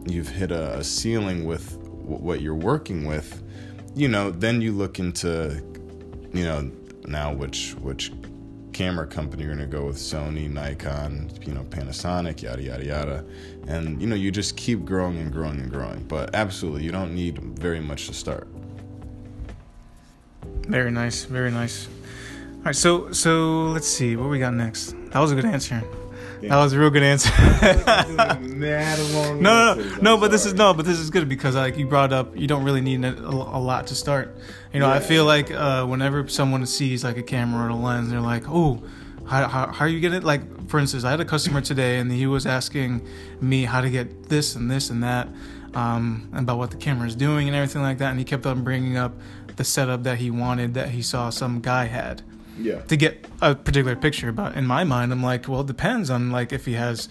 you've 0.07 0.29
hit 0.29 0.51
a, 0.51 0.79
a 0.79 0.85
ceiling 0.85 1.45
with 1.45 1.73
w- 1.79 2.23
what 2.23 2.41
you're 2.41 2.55
working 2.55 3.07
with, 3.07 3.43
you 3.95 4.09
know, 4.09 4.31
then 4.31 4.61
you 4.61 4.73
look 4.73 4.99
into 4.99 5.63
you 6.33 6.45
know 6.45 6.71
now 7.07 7.33
which 7.33 7.73
which 7.81 8.13
camera 8.75 9.07
company 9.07 9.45
you're 9.45 9.55
going 9.55 9.71
to 9.71 9.77
go 9.77 9.87
with 9.87 9.97
Sony, 9.97 10.51
Nikon, 10.51 11.31
you 11.47 11.55
know, 11.55 11.63
Panasonic, 11.63 12.43
yada 12.43 12.63
yada 12.63 12.85
yada. 12.85 13.25
And 13.69 14.01
you 14.01 14.07
know, 14.07 14.17
you 14.17 14.31
just 14.31 14.57
keep 14.57 14.85
growing 14.85 15.17
and 15.19 15.33
growing 15.33 15.61
and 15.61 15.71
growing. 15.71 16.03
But 16.05 16.35
absolutely, 16.35 16.85
you 16.85 16.93
don't 16.93 17.15
need 17.15 17.39
very 17.39 17.81
much 17.81 18.09
to 18.09 18.15
start. 18.15 18.47
Very 20.67 20.91
nice, 20.91 21.25
very 21.25 21.51
nice. 21.51 21.87
All 21.87 22.65
right, 22.65 22.77
so 22.77 23.13
so 23.13 23.67
let's 23.67 23.89
see 23.89 24.17
what 24.17 24.29
we 24.29 24.39
got 24.39 24.55
next. 24.55 24.95
That 25.11 25.21
was 25.21 25.33
a 25.33 25.35
good 25.35 25.45
answer. 25.47 25.83
That 26.49 26.57
was 26.57 26.73
a 26.73 26.79
real 26.79 26.91
good 26.91 27.03
answer. 27.03 27.31
no, 28.43 29.35
no, 29.41 29.75
no, 29.75 29.97
no, 30.01 30.17
but 30.17 30.31
this 30.31 30.47
is 30.47 30.55
no, 30.55 30.75
but 30.75 30.85
this 30.85 30.99
is 30.99 31.11
good 31.11 31.29
because 31.29 31.55
like 31.55 31.77
you 31.77 31.87
brought 31.87 32.13
up, 32.13 32.37
you 32.37 32.47
don't 32.47 32.65
really 32.65 32.81
need 32.81 33.05
a, 33.05 33.19
a 33.19 33.61
lot 33.61 33.89
to 33.89 33.95
start. 33.95 34.37
You 34.73 34.81
know, 34.81 34.89
yeah. 34.89 34.95
I 34.95 35.01
feel 35.01 35.25
like 35.25 35.51
uh, 35.51 35.85
whenever 35.87 36.27
someone 36.29 36.65
sees 36.67 37.05
like 37.05 37.17
a 37.17 37.23
camera 37.23 37.67
or 37.67 37.71
a 37.71 37.77
lens, 37.77 38.11
they're 38.11 38.21
like, 38.21 38.45
oh. 38.49 38.83
How, 39.27 39.49
how, 39.49 39.73
how, 39.73 39.87
are 39.87 39.89
you 39.89 40.01
getting 40.01 40.19
it? 40.19 40.25
Like, 40.25 40.69
for 40.69 40.79
instance, 40.79 41.03
I 41.03 41.11
had 41.11 41.19
a 41.19 41.25
customer 41.25 41.61
today 41.63 41.99
and 41.99 42.13
he 42.13 42.27
was 42.27 42.47
asking 42.47 43.09
me 43.41 43.65
how 43.65 43.81
to 43.81 43.89
get 43.89 44.29
this 44.29 44.55
and 44.55 44.71
this 44.71 44.91
and 44.91 45.03
that 45.03 45.29
um, 45.73 46.29
about 46.35 46.59
what 46.59 46.71
the 46.71 46.77
camera 46.77 47.09
is 47.09 47.17
doing 47.17 47.49
and 47.49 47.57
everything 47.57 47.81
like 47.81 47.97
that. 47.99 48.11
And 48.11 48.19
he 48.19 48.27
kept 48.27 48.45
on 48.45 48.63
bringing 48.63 48.99
up 48.99 49.15
the 49.57 49.65
setup 49.65 50.03
that 50.03 50.19
he 50.19 50.31
wanted 50.31 50.75
that 50.75 50.91
he 50.91 51.01
saw 51.01 51.31
some 51.31 51.63
guy 51.63 51.87
had 51.87 52.23
yeah. 52.59 52.81
to 52.83 52.97
get 52.97 53.27
a 53.41 53.55
particular 53.55 53.97
picture. 53.97 54.33
But 54.33 54.57
in 54.57 54.67
my 54.67 54.85
mind, 54.85 55.13
I'm 55.13 55.23
like, 55.23 55.49
well, 55.49 55.61
it 55.61 55.67
depends 55.67 56.11
on 56.11 56.31
like 56.31 56.53
if 56.53 56.65
he 56.67 56.75
has 56.75 57.09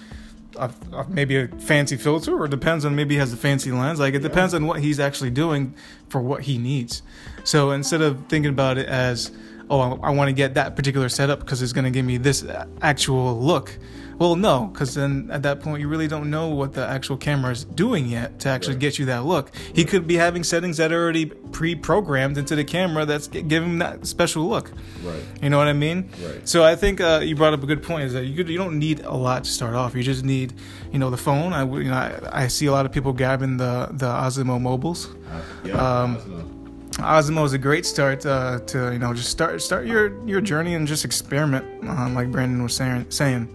a, 0.57 0.71
a, 0.91 1.07
maybe 1.09 1.37
a 1.37 1.47
fancy 1.47 1.97
filter, 1.97 2.37
or 2.37 2.47
depends 2.47 2.85
on 2.85 2.95
maybe 2.95 3.15
he 3.15 3.19
has 3.19 3.33
a 3.33 3.37
fancy 3.37 3.71
lens. 3.71 3.99
Like 3.99 4.13
it 4.13 4.21
yeah. 4.21 4.27
depends 4.27 4.53
on 4.53 4.65
what 4.65 4.79
he's 4.79 4.99
actually 4.99 5.31
doing 5.31 5.73
for 6.09 6.21
what 6.21 6.43
he 6.43 6.57
needs. 6.57 7.01
So 7.43 7.71
instead 7.71 8.01
of 8.01 8.27
thinking 8.27 8.51
about 8.51 8.77
it 8.77 8.87
as, 8.87 9.31
oh, 9.69 9.79
I, 9.79 10.07
I 10.07 10.09
want 10.11 10.29
to 10.29 10.33
get 10.33 10.53
that 10.55 10.75
particular 10.75 11.09
setup 11.09 11.39
because 11.39 11.61
it's 11.61 11.73
going 11.73 11.85
to 11.85 11.91
give 11.91 12.05
me 12.05 12.17
this 12.17 12.45
actual 12.81 13.39
look 13.39 13.77
well, 14.23 14.37
no, 14.37 14.67
because 14.67 14.93
then 14.93 15.27
at 15.33 15.43
that 15.43 15.59
point 15.59 15.81
you 15.81 15.89
really 15.89 16.07
don't 16.07 16.29
know 16.29 16.47
what 16.47 16.71
the 16.71 16.87
actual 16.87 17.17
camera 17.17 17.51
is 17.51 17.65
doing 17.65 18.05
yet 18.05 18.39
to 18.39 18.47
actually 18.47 18.75
right. 18.75 18.79
get 18.79 18.97
you 18.97 19.03
that 19.07 19.25
look. 19.25 19.53
He 19.75 19.83
could 19.83 20.07
be 20.07 20.15
having 20.15 20.45
settings 20.45 20.77
that 20.77 20.93
are 20.93 21.03
already 21.03 21.25
pre-programmed 21.25 22.37
into 22.37 22.55
the 22.55 22.63
camera 22.63 23.05
that's 23.05 23.27
giving 23.27 23.71
him 23.71 23.79
that 23.79 24.07
special 24.07 24.47
look. 24.47 24.71
Right. 25.03 25.21
You 25.41 25.49
know 25.49 25.57
what 25.57 25.67
I 25.67 25.73
mean? 25.73 26.09
Right. 26.23 26.47
So 26.47 26.63
I 26.63 26.77
think 26.77 27.01
uh, 27.01 27.19
you 27.21 27.35
brought 27.35 27.51
up 27.51 27.63
a 27.63 27.65
good 27.65 27.83
point. 27.83 28.05
Is 28.05 28.13
that 28.13 28.23
you 28.23 28.41
you 28.45 28.57
don't 28.57 28.79
need 28.79 29.01
a 29.01 29.13
lot 29.13 29.43
to 29.43 29.49
start 29.51 29.75
off. 29.75 29.93
You 29.93 30.03
just 30.03 30.23
need 30.23 30.53
you 30.93 30.99
know 30.99 31.09
the 31.09 31.17
phone. 31.17 31.51
I 31.51 31.65
you 31.65 31.89
know 31.89 31.93
I, 31.93 32.43
I 32.43 32.47
see 32.47 32.67
a 32.67 32.71
lot 32.71 32.85
of 32.85 32.93
people 32.93 33.11
grabbing 33.11 33.57
the 33.57 33.89
the 33.91 34.07
Osmo 34.07 34.57
mobiles. 34.57 35.07
Uh, 35.07 35.41
yeah. 35.65 35.73
Um, 35.73 36.15
Osmo. 36.15 36.63
Osmo 36.93 37.45
is 37.45 37.51
a 37.51 37.57
great 37.57 37.85
start 37.85 38.25
uh, 38.25 38.59
to 38.67 38.93
you 38.93 38.99
know 38.99 39.13
just 39.13 39.31
start 39.31 39.61
start 39.61 39.85
your 39.85 40.17
your 40.25 40.39
journey 40.39 40.75
and 40.75 40.87
just 40.87 41.03
experiment, 41.03 41.65
um, 41.89 42.15
like 42.15 42.31
Brandon 42.31 42.63
was 42.63 42.73
saying. 42.73 43.07
saying. 43.09 43.49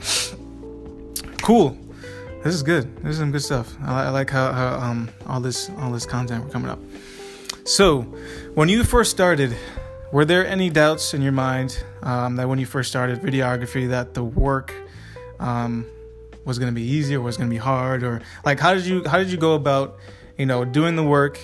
Cool. 1.43 1.77
This 2.43 2.55
is 2.55 2.63
good. 2.63 2.95
This 2.99 3.13
is 3.13 3.19
some 3.19 3.33
good 3.33 3.43
stuff. 3.43 3.77
I, 3.83 4.05
I 4.05 4.09
like 4.11 4.31
how, 4.31 4.53
how 4.53 4.77
um, 4.79 5.11
all 5.27 5.41
this 5.41 5.71
all 5.79 5.91
this 5.91 6.07
content 6.07 6.45
we're 6.45 6.51
coming 6.51 6.71
up. 6.71 6.79
So, 7.65 8.03
when 8.55 8.69
you 8.69 8.85
first 8.85 9.11
started, 9.11 9.57
were 10.13 10.25
there 10.25 10.47
any 10.47 10.71
doubts 10.71 11.15
in 11.15 11.21
your 11.21 11.33
mind 11.33 11.83
um, 12.03 12.37
that 12.37 12.49
when 12.49 12.59
you 12.59 12.67
first 12.67 12.89
started 12.89 13.21
videography 13.21 13.89
that 13.89 14.15
the 14.15 14.25
work 14.25 14.73
um, 15.39 15.87
was 16.45 16.59
going 16.59 16.73
to 16.73 16.75
be 16.75 16.87
easier, 16.87 17.19
or 17.19 17.23
was 17.23 17.37
going 17.37 17.49
to 17.49 17.55
be 17.55 17.59
hard, 17.59 18.03
or 18.03 18.23
like 18.45 18.61
how 18.61 18.73
did 18.73 18.87
you 18.87 19.07
how 19.07 19.19
did 19.19 19.31
you 19.31 19.37
go 19.37 19.55
about 19.55 19.99
you 20.37 20.47
know 20.47 20.65
doing 20.65 20.97
the 20.97 21.05
work, 21.05 21.39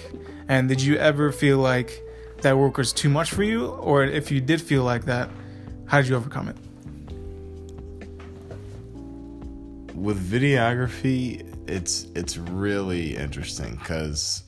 and 0.48 0.68
did 0.68 0.80
you 0.80 0.96
ever 0.96 1.32
feel 1.32 1.58
like 1.58 2.02
that 2.42 2.56
work 2.56 2.76
was 2.76 2.92
too 2.92 3.08
much 3.08 3.30
for 3.30 3.42
you, 3.42 3.66
or 3.66 4.04
if 4.04 4.30
you 4.30 4.40
did 4.40 4.60
feel 4.62 4.84
like 4.84 5.04
that, 5.06 5.28
how 5.86 5.98
did 5.98 6.08
you 6.08 6.16
overcome 6.16 6.48
it? 6.48 6.56
With 9.94 10.30
videography, 10.30 11.46
it's 11.68 12.06
it's 12.14 12.36
really 12.36 13.16
interesting 13.16 13.76
because 13.76 14.42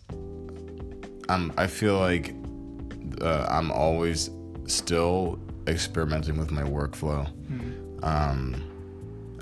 I'm 1.28 1.52
I 1.56 1.66
feel 1.66 1.98
like 1.98 2.34
uh, 3.20 3.46
I'm 3.48 3.70
always 3.70 4.30
still 4.66 5.38
experimenting 5.66 6.36
with 6.36 6.50
my 6.50 6.62
workflow. 6.62 7.26
Mm-hmm. 7.50 8.04
Um, 8.04 8.62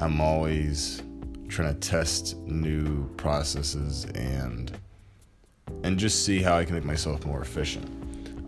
I'm 0.00 0.20
always 0.20 1.02
trying 1.49 1.73
to 1.73 1.80
test 1.80 2.37
new 2.38 3.08
processes 3.16 4.04
and 4.14 4.76
and 5.82 5.99
just 5.99 6.25
see 6.25 6.40
how 6.42 6.56
I 6.56 6.64
can 6.64 6.75
make 6.75 6.84
myself 6.84 7.25
more 7.25 7.40
efficient. 7.40 7.90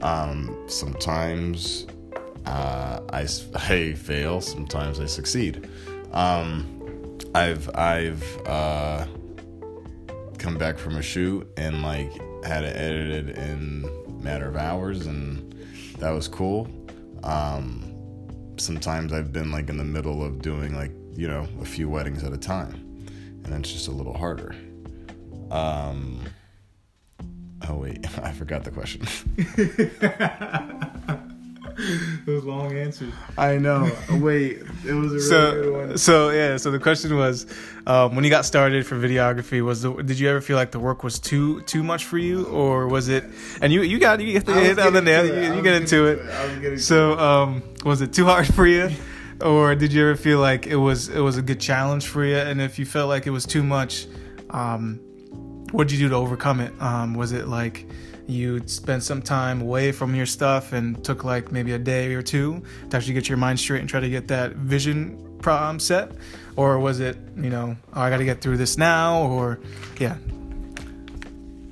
Um, 0.02 0.64
sometimes 0.68 1.86
uh, 2.44 3.00
I, 3.12 3.26
I 3.54 3.94
fail, 3.94 4.40
sometimes 4.40 5.00
I 5.00 5.06
succeed. 5.06 5.68
Um, 6.12 6.75
I've 7.34 7.68
I've 7.74 8.46
uh, 8.46 9.06
come 10.38 10.58
back 10.58 10.78
from 10.78 10.96
a 10.96 11.02
shoot 11.02 11.46
and 11.56 11.82
like 11.82 12.12
had 12.44 12.64
it 12.64 12.76
edited 12.76 13.30
in 13.30 13.84
a 14.06 14.22
matter 14.22 14.48
of 14.48 14.56
hours, 14.56 15.06
and 15.06 15.52
that 15.98 16.10
was 16.10 16.28
cool. 16.28 16.68
Um, 17.22 17.84
sometimes 18.56 19.12
I've 19.12 19.32
been 19.32 19.50
like 19.50 19.68
in 19.68 19.76
the 19.76 19.84
middle 19.84 20.24
of 20.24 20.40
doing 20.42 20.74
like 20.74 20.92
you 21.14 21.28
know 21.28 21.46
a 21.60 21.64
few 21.64 21.88
weddings 21.88 22.24
at 22.24 22.32
a 22.32 22.38
time, 22.38 22.74
and 23.44 23.54
it's 23.54 23.72
just 23.72 23.88
a 23.88 23.92
little 23.92 24.16
harder. 24.16 24.54
Um, 25.50 26.22
oh 27.68 27.76
wait, 27.76 28.06
I 28.22 28.32
forgot 28.32 28.64
the 28.64 28.70
question. 28.70 29.06
Those 32.26 32.44
long 32.44 32.72
answers. 32.76 33.12
I 33.36 33.58
know. 33.58 33.90
Wait, 34.10 34.62
it 34.86 34.92
was 34.92 35.12
a 35.12 35.14
really 35.14 35.20
so, 35.20 35.52
good 35.52 35.72
one. 35.72 35.98
So 35.98 36.30
yeah, 36.30 36.56
so 36.56 36.70
the 36.70 36.78
question 36.78 37.16
was, 37.16 37.46
um, 37.86 38.14
when 38.14 38.24
you 38.24 38.30
got 38.30 38.44
started 38.44 38.86
for 38.86 38.96
videography, 38.96 39.62
was 39.62 39.82
the, 39.82 39.92
did 39.92 40.18
you 40.18 40.28
ever 40.28 40.40
feel 40.40 40.56
like 40.56 40.70
the 40.70 40.80
work 40.80 41.04
was 41.04 41.18
too 41.18 41.60
too 41.62 41.82
much 41.82 42.04
for 42.04 42.18
you, 42.18 42.46
or 42.46 42.88
was 42.88 43.08
it? 43.08 43.24
And 43.60 43.72
you 43.72 43.82
you 43.82 43.98
got 43.98 44.20
you 44.20 44.32
get 44.32 44.46
the 44.46 44.54
hit 44.54 44.78
on 44.78 44.92
the 44.92 45.02
nail. 45.02 45.26
You, 45.26 45.56
you 45.56 45.62
get 45.62 45.74
into 45.74 46.06
it. 46.06 46.20
it. 46.64 46.78
So 46.80 47.18
um, 47.18 47.62
was 47.84 48.00
it 48.00 48.12
too 48.12 48.24
hard 48.24 48.46
for 48.46 48.66
you? 48.66 48.90
or 49.40 49.74
did 49.74 49.92
you 49.92 50.02
ever 50.02 50.16
feel 50.16 50.38
like 50.38 50.66
it 50.66 50.76
was 50.76 51.08
it 51.08 51.20
was 51.20 51.36
a 51.36 51.42
good 51.42 51.60
challenge 51.60 52.06
for 52.06 52.24
you? 52.24 52.36
And 52.36 52.60
if 52.60 52.78
you 52.78 52.86
felt 52.86 53.08
like 53.08 53.26
it 53.26 53.30
was 53.30 53.44
too 53.44 53.62
much, 53.62 54.06
um, 54.50 55.00
what 55.72 55.88
did 55.88 55.98
you 55.98 56.06
do 56.06 56.10
to 56.10 56.16
overcome 56.16 56.60
it? 56.60 56.72
Um, 56.80 57.14
was 57.14 57.32
it 57.32 57.48
like 57.48 57.86
you 58.26 58.66
spent 58.66 59.02
some 59.02 59.22
time 59.22 59.60
away 59.60 59.92
from 59.92 60.14
your 60.14 60.26
stuff 60.26 60.72
and 60.72 61.02
took 61.04 61.24
like 61.24 61.52
maybe 61.52 61.72
a 61.72 61.78
day 61.78 62.14
or 62.14 62.22
two 62.22 62.62
to 62.90 62.96
actually 62.96 63.14
get 63.14 63.28
your 63.28 63.38
mind 63.38 63.58
straight 63.60 63.80
and 63.80 63.88
try 63.88 64.00
to 64.00 64.08
get 64.08 64.28
that 64.28 64.52
vision 64.52 65.38
problem 65.40 65.78
set? 65.78 66.12
Or 66.56 66.78
was 66.78 67.00
it 67.00 67.16
you 67.36 67.50
know 67.50 67.76
oh, 67.94 68.00
i 68.00 68.10
gotta 68.10 68.24
get 68.24 68.40
through 68.40 68.56
this 68.56 68.78
now 68.78 69.22
or 69.22 69.60
yeah? 69.98 70.16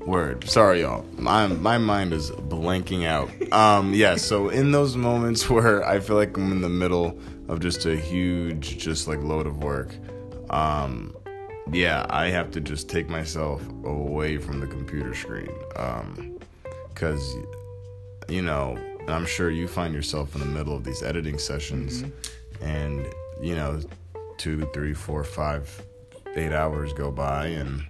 Word. 0.00 0.44
Sorry 0.44 0.82
y'all. 0.82 1.06
My, 1.16 1.46
my 1.46 1.78
mind 1.78 2.12
is 2.12 2.30
blanking 2.30 3.06
out. 3.06 3.30
Um 3.52 3.94
yeah 3.94 4.16
so 4.16 4.48
in 4.48 4.72
those 4.72 4.96
moments 4.96 5.48
where 5.54 5.86
i 5.86 6.00
feel 6.00 6.16
like 6.16 6.36
i'm 6.36 6.50
in 6.50 6.60
the 6.60 6.68
middle 6.68 7.18
of 7.48 7.60
just 7.60 7.86
a 7.86 7.94
huge 7.96 8.78
just 8.78 9.06
like 9.06 9.20
load 9.20 9.46
of 9.46 9.62
work 9.62 9.94
um 10.50 11.14
yeah 11.72 12.06
i 12.10 12.26
have 12.28 12.50
to 12.50 12.60
just 12.60 12.88
take 12.88 13.08
myself 13.08 13.66
away 13.84 14.36
from 14.36 14.60
the 14.60 14.66
computer 14.66 15.14
screen 15.14 15.50
um 15.76 16.38
because 16.88 17.34
you 18.28 18.42
know 18.42 18.78
i'm 19.08 19.26
sure 19.26 19.50
you 19.50 19.66
find 19.66 19.94
yourself 19.94 20.34
in 20.34 20.40
the 20.40 20.46
middle 20.46 20.76
of 20.76 20.84
these 20.84 21.02
editing 21.02 21.38
sessions 21.38 22.02
mm-hmm. 22.02 22.64
and 22.64 23.06
you 23.40 23.54
know 23.54 23.80
two 24.38 24.68
three 24.72 24.94
four 24.94 25.24
five 25.24 25.82
eight 26.36 26.52
hours 26.52 26.92
go 26.92 27.10
by 27.10 27.46
and 27.46 27.84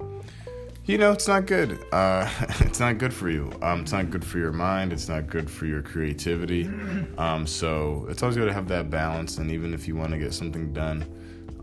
you 0.84 0.98
know 0.98 1.12
it's 1.12 1.26
not 1.26 1.46
good. 1.46 1.78
Uh, 1.92 2.28
it's 2.60 2.78
not 2.78 2.98
good 2.98 3.14
for 3.14 3.30
you. 3.30 3.50
Um, 3.62 3.80
it's 3.80 3.92
not 3.92 4.10
good 4.10 4.24
for 4.24 4.36
your 4.36 4.52
mind. 4.52 4.92
It's 4.92 5.08
not 5.08 5.26
good 5.26 5.50
for 5.50 5.66
your 5.66 5.82
creativity. 5.82 6.68
Um, 7.16 7.46
so 7.46 8.06
it's 8.08 8.22
always 8.22 8.36
good 8.36 8.46
to 8.46 8.52
have 8.52 8.66
that 8.68 8.90
balance 8.90 9.38
and 9.38 9.50
even 9.50 9.72
if 9.72 9.86
you 9.86 9.94
want 9.94 10.10
to 10.10 10.18
get 10.18 10.34
something 10.34 10.72
done 10.72 11.04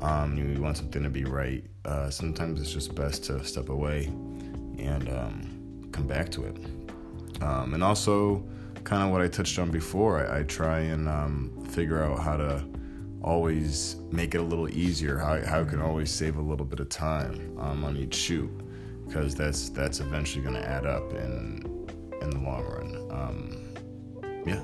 um, 0.01 0.37
you 0.37 0.61
want 0.61 0.77
something 0.77 1.03
to 1.03 1.09
be 1.09 1.23
right 1.23 1.63
uh, 1.85 2.09
sometimes 2.09 2.59
it's 2.61 2.71
just 2.71 2.95
best 2.95 3.23
to 3.23 3.43
step 3.43 3.69
away 3.69 4.05
and 4.77 5.09
um, 5.09 5.89
come 5.91 6.07
back 6.07 6.29
to 6.29 6.43
it 6.43 6.57
um, 7.41 7.73
and 7.73 7.83
also, 7.83 8.43
kind 8.83 9.03
of 9.03 9.09
what 9.09 9.21
I 9.21 9.27
touched 9.27 9.57
on 9.59 9.71
before, 9.71 10.25
I, 10.25 10.39
I 10.39 10.43
try 10.43 10.79
and 10.79 11.09
um, 11.09 11.65
figure 11.69 12.03
out 12.03 12.19
how 12.19 12.37
to 12.37 12.63
always 13.23 13.97
make 14.11 14.35
it 14.35 14.39
a 14.39 14.43
little 14.43 14.69
easier, 14.69 15.17
how, 15.17 15.43
how 15.45 15.61
I 15.61 15.65
can 15.65 15.81
always 15.81 16.11
save 16.11 16.37
a 16.37 16.41
little 16.41 16.65
bit 16.65 16.79
of 16.79 16.89
time 16.89 17.57
um, 17.59 17.83
on 17.83 17.97
each 17.97 18.15
shoot, 18.15 18.49
because 19.07 19.35
that's 19.35 19.69
that's 19.69 19.99
eventually 19.99 20.43
going 20.43 20.55
to 20.55 20.67
add 20.67 20.85
up 20.85 21.11
in 21.13 21.87
in 22.21 22.29
the 22.29 22.39
long 22.39 22.63
run. 22.63 23.07
Um, 23.11 23.73
yeah. 24.45 24.61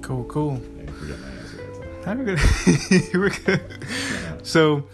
Cool, 0.00 0.24
cool. 0.24 0.62
We're 2.16 2.36
good. 2.36 2.40
We're 3.14 3.30
good. 3.30 3.60
So, 4.42 4.88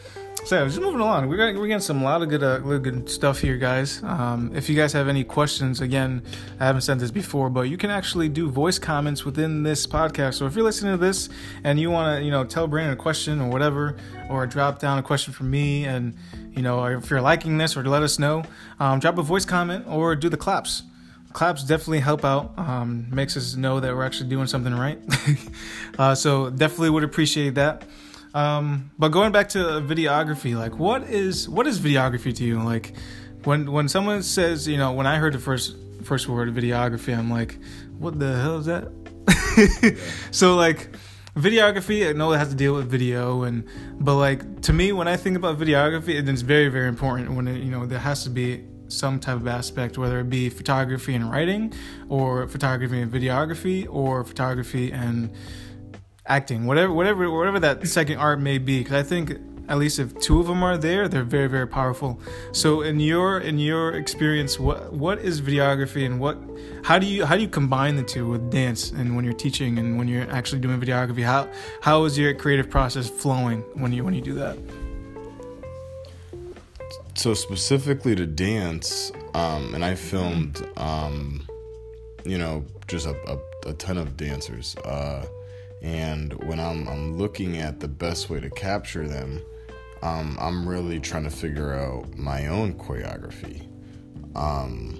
so 0.44 0.58
yeah, 0.58 0.64
just 0.66 0.80
moving 0.80 1.00
along. 1.00 1.28
We're 1.28 1.36
getting, 1.36 1.56
we're 1.58 1.68
getting 1.68 1.80
some 1.80 2.02
a 2.02 2.04
lot 2.04 2.22
of 2.22 2.28
good 2.28 2.42
uh, 2.42 2.58
good 2.58 3.08
stuff 3.08 3.38
here, 3.38 3.56
guys. 3.56 4.02
Um, 4.02 4.50
if 4.54 4.68
you 4.68 4.74
guys 4.74 4.92
have 4.94 5.06
any 5.06 5.22
questions, 5.22 5.80
again, 5.80 6.22
I 6.58 6.66
haven't 6.66 6.82
said 6.82 6.98
this 6.98 7.12
before, 7.12 7.50
but 7.50 7.62
you 7.62 7.76
can 7.76 7.90
actually 7.90 8.28
do 8.28 8.50
voice 8.50 8.80
comments 8.80 9.24
within 9.24 9.62
this 9.62 9.86
podcast. 9.86 10.34
So 10.34 10.46
if 10.46 10.56
you're 10.56 10.64
listening 10.64 10.92
to 10.92 10.98
this 10.98 11.28
and 11.62 11.78
you 11.78 11.90
want 11.90 12.18
to, 12.18 12.24
you 12.24 12.32
know, 12.32 12.44
tell 12.44 12.66
Brandon 12.66 12.94
a 12.94 12.96
question 12.96 13.40
or 13.40 13.48
whatever, 13.48 13.96
or 14.28 14.46
drop 14.46 14.80
down 14.80 14.98
a 14.98 15.02
question 15.02 15.32
for 15.32 15.44
me, 15.44 15.84
and 15.84 16.16
you 16.50 16.62
know, 16.62 16.84
if 16.84 17.10
you're 17.10 17.20
liking 17.20 17.58
this 17.58 17.76
or 17.76 17.84
let 17.84 18.02
us 18.02 18.18
know, 18.18 18.42
um, 18.80 18.98
drop 18.98 19.18
a 19.18 19.22
voice 19.22 19.44
comment 19.44 19.86
or 19.86 20.16
do 20.16 20.28
the 20.28 20.36
claps 20.36 20.82
claps 21.34 21.62
definitely 21.64 22.00
help 22.00 22.24
out 22.24 22.58
um, 22.58 23.06
makes 23.10 23.36
us 23.36 23.54
know 23.54 23.80
that 23.80 23.94
we're 23.94 24.04
actually 24.04 24.30
doing 24.30 24.46
something 24.46 24.74
right 24.74 24.98
uh, 25.98 26.14
so 26.14 26.48
definitely 26.48 26.88
would 26.88 27.04
appreciate 27.04 27.56
that 27.56 27.84
um, 28.34 28.90
but 28.98 29.10
going 29.10 29.30
back 29.30 29.50
to 29.50 29.58
videography, 29.58 30.58
like 30.58 30.76
what 30.76 31.04
is 31.04 31.48
what 31.48 31.68
is 31.68 31.78
videography 31.78 32.34
to 32.34 32.44
you? 32.44 32.60
Like 32.60 32.94
when 33.44 33.70
when 33.70 33.88
someone 33.88 34.24
says, 34.24 34.66
you 34.66 34.76
know, 34.76 34.92
when 34.92 35.06
I 35.06 35.18
heard 35.18 35.32
the 35.32 35.38
first 35.38 35.76
first 36.02 36.28
word 36.28 36.52
videography, 36.52 37.16
I'm 37.16 37.30
like, 37.30 37.58
what 37.96 38.18
the 38.18 38.36
hell 38.36 38.58
is 38.58 38.66
that? 38.66 38.90
so 40.32 40.56
like 40.56 40.90
videography, 41.36 42.08
I 42.08 42.12
know 42.12 42.32
it 42.32 42.38
has 42.38 42.48
to 42.48 42.56
deal 42.56 42.74
with 42.74 42.90
video 42.90 43.44
and 43.44 43.64
but 44.00 44.16
like 44.16 44.62
to 44.62 44.72
me 44.72 44.90
when 44.90 45.06
I 45.06 45.16
think 45.16 45.36
about 45.36 45.56
videography, 45.56 46.28
it's 46.28 46.42
very 46.42 46.68
very 46.68 46.88
important 46.88 47.30
when 47.34 47.46
it, 47.46 47.62
you 47.62 47.70
know 47.70 47.86
there 47.86 48.00
has 48.00 48.24
to 48.24 48.30
be 48.30 48.64
some 48.94 49.20
type 49.20 49.36
of 49.36 49.46
aspect, 49.46 49.98
whether 49.98 50.20
it 50.20 50.30
be 50.30 50.48
photography 50.48 51.14
and 51.14 51.30
writing, 51.30 51.72
or 52.08 52.46
photography 52.48 53.00
and 53.00 53.12
videography, 53.12 53.86
or 53.90 54.24
photography 54.24 54.92
and 54.92 55.30
acting, 56.26 56.66
whatever, 56.66 56.92
whatever, 56.92 57.30
whatever 57.30 57.60
that 57.60 57.86
second 57.86 58.16
art 58.18 58.40
may 58.40 58.58
be. 58.58 58.78
Because 58.78 58.94
I 58.94 59.02
think 59.02 59.38
at 59.68 59.78
least 59.78 59.98
if 59.98 60.18
two 60.20 60.40
of 60.40 60.46
them 60.46 60.62
are 60.62 60.76
there, 60.76 61.08
they're 61.08 61.22
very, 61.22 61.48
very 61.48 61.66
powerful. 61.66 62.20
So 62.52 62.82
in 62.82 63.00
your 63.00 63.40
in 63.40 63.58
your 63.58 63.92
experience, 63.94 64.58
what 64.58 64.92
what 64.92 65.18
is 65.18 65.40
videography 65.40 66.04
and 66.04 66.20
what 66.20 66.38
how 66.84 66.98
do 66.98 67.06
you 67.06 67.24
how 67.24 67.36
do 67.36 67.42
you 67.42 67.48
combine 67.48 67.96
the 67.96 68.02
two 68.02 68.28
with 68.28 68.50
dance 68.50 68.90
and 68.90 69.16
when 69.16 69.24
you're 69.24 69.34
teaching 69.34 69.78
and 69.78 69.98
when 69.98 70.08
you're 70.08 70.30
actually 70.30 70.60
doing 70.60 70.80
videography? 70.80 71.24
How 71.24 71.48
how 71.80 72.04
is 72.04 72.18
your 72.18 72.34
creative 72.34 72.68
process 72.68 73.08
flowing 73.08 73.60
when 73.74 73.92
you 73.92 74.04
when 74.04 74.14
you 74.14 74.22
do 74.22 74.34
that? 74.34 74.58
So 77.14 77.34
specifically 77.34 78.14
to 78.16 78.26
dance, 78.26 79.12
um, 79.34 79.74
and 79.74 79.84
I 79.84 79.94
filmed, 79.94 80.66
um, 80.76 81.46
you 82.24 82.38
know, 82.38 82.64
just 82.88 83.06
a, 83.06 83.16
a, 83.30 83.70
a 83.70 83.72
ton 83.74 83.98
of 83.98 84.16
dancers. 84.16 84.76
Uh, 84.76 85.26
and 85.82 86.32
when 86.44 86.58
I'm, 86.58 86.88
I'm 86.88 87.18
looking 87.18 87.58
at 87.58 87.80
the 87.80 87.88
best 87.88 88.30
way 88.30 88.40
to 88.40 88.50
capture 88.50 89.06
them, 89.06 89.42
um, 90.02 90.36
I'm 90.40 90.68
really 90.68 91.00
trying 91.00 91.24
to 91.24 91.30
figure 91.30 91.74
out 91.74 92.14
my 92.16 92.46
own 92.48 92.74
choreography 92.74 93.66
um, 94.36 94.90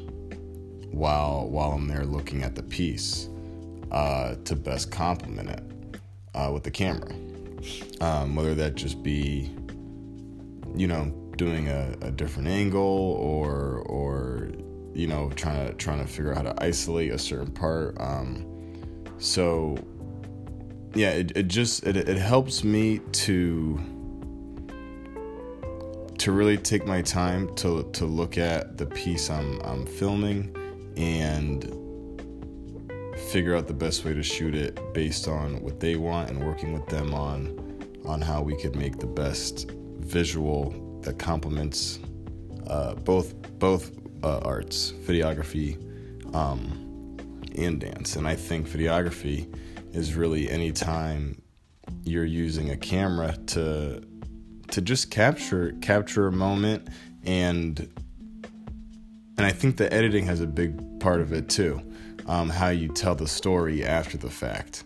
while 0.91 1.49
while 1.49 1.73
I'm 1.73 1.89
there 1.89 2.05
looking 2.05 2.43
at 2.43 2.55
the 2.55 2.63
piece 2.63 3.29
uh, 3.91 4.37
to 4.45 4.57
best 4.57 4.91
complement 4.91 5.51
it 5.51 6.01
uh, 6.35 6.51
with 6.53 6.63
the 6.63 6.71
camera. 6.71 7.13
Um, 8.01 8.35
whether 8.35 8.55
that 8.55 8.75
just 8.75 9.03
be, 9.03 9.51
you 10.77 10.87
know, 10.87 11.13
doing 11.37 11.69
a, 11.69 11.95
a 12.03 12.11
different 12.11 12.49
angle 12.49 12.81
or 12.81 13.83
or 13.87 14.51
you 14.95 15.07
know 15.07 15.31
trying 15.37 15.67
to 15.67 15.75
trying 15.75 16.01
to 16.01 16.07
figure 16.07 16.33
out 16.33 16.47
how 16.47 16.53
to 16.53 16.63
isolate 16.63 17.13
a 17.13 17.19
certain 17.19 17.53
part. 17.53 17.97
Um, 18.01 18.47
so 19.19 19.77
yeah, 20.95 21.11
it, 21.11 21.37
it 21.37 21.49
just 21.49 21.85
it, 21.87 21.97
it 21.97 22.17
helps 22.17 22.65
me 22.65 23.01
to 23.13 23.81
to 26.19 26.33
really 26.33 26.57
take 26.57 26.87
my 26.87 27.03
time 27.03 27.55
to 27.57 27.89
to 27.93 28.07
look 28.07 28.39
at 28.39 28.79
the 28.79 28.87
piece 28.87 29.31
I'm 29.31 29.61
I'm 29.63 29.87
filming 29.87 30.55
and 30.97 31.65
figure 33.31 33.57
out 33.57 33.67
the 33.67 33.75
best 33.75 34.05
way 34.05 34.15
to 34.15 34.23
shoot 34.23 34.55
it 34.55 34.79
based 34.93 35.29
on 35.29 35.61
what 35.63 35.81
they 35.81 35.97
want 35.97 36.31
and 36.31 36.45
working 36.45 36.73
with 36.73 36.87
them 36.87 37.15
on 37.15 37.59
on 38.05 38.21
how 38.21 38.43
we 38.43 38.57
could 38.57 38.77
make 38.77 38.99
the 38.99 39.07
best 39.07 39.71
visual 39.99 40.84
that 41.05 41.19
complements 41.19 42.01
uh, 42.67 42.95
both 42.95 43.35
both 43.59 43.93
uh, 44.23 44.39
arts, 44.39 44.93
videography, 44.93 45.77
um, 46.35 47.17
and 47.57 47.81
dance. 47.81 48.17
And 48.17 48.27
I 48.27 48.37
think 48.37 48.69
videography 48.69 49.55
is 49.93 50.15
really 50.15 50.51
any 50.51 50.73
time 50.73 51.41
you're 52.03 52.25
using 52.25 52.71
a 52.71 52.77
camera 52.77 53.37
to 53.49 54.03
to 54.71 54.81
just 54.81 55.11
capture 55.11 55.73
capture 55.81 56.27
a 56.27 56.33
moment 56.33 56.89
and 57.25 57.79
and 59.37 59.47
I 59.47 59.51
think 59.51 59.77
the 59.77 59.93
editing 59.93 60.27
has 60.27 60.41
a 60.41 60.47
big 60.47 61.01
part 61.01 61.21
of 61.21 61.33
it 61.33 61.49
too. 61.49 61.81
Um, 62.27 62.49
how 62.49 62.69
you 62.69 62.89
tell 62.89 63.15
the 63.15 63.29
story 63.29 63.85
after 63.85 64.17
the 64.17 64.31
fact. 64.31 64.85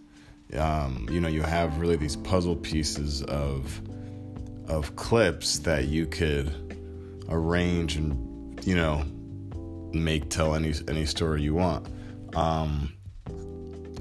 Um, 0.56 1.06
you 1.10 1.20
know, 1.20 1.28
you 1.28 1.42
have 1.42 1.78
really 1.78 1.96
these 1.96 2.16
puzzle 2.16 2.56
pieces 2.56 3.22
of 3.22 3.80
of 4.68 4.94
clips 4.96 5.58
that 5.60 5.88
you 5.88 6.06
could 6.06 6.52
arrange 7.28 7.96
and 7.96 8.64
you 8.66 8.74
know 8.74 9.04
make 9.92 10.28
tell 10.28 10.54
any 10.54 10.74
any 10.88 11.04
story 11.04 11.42
you 11.42 11.54
want. 11.54 11.88
Um, 12.34 12.92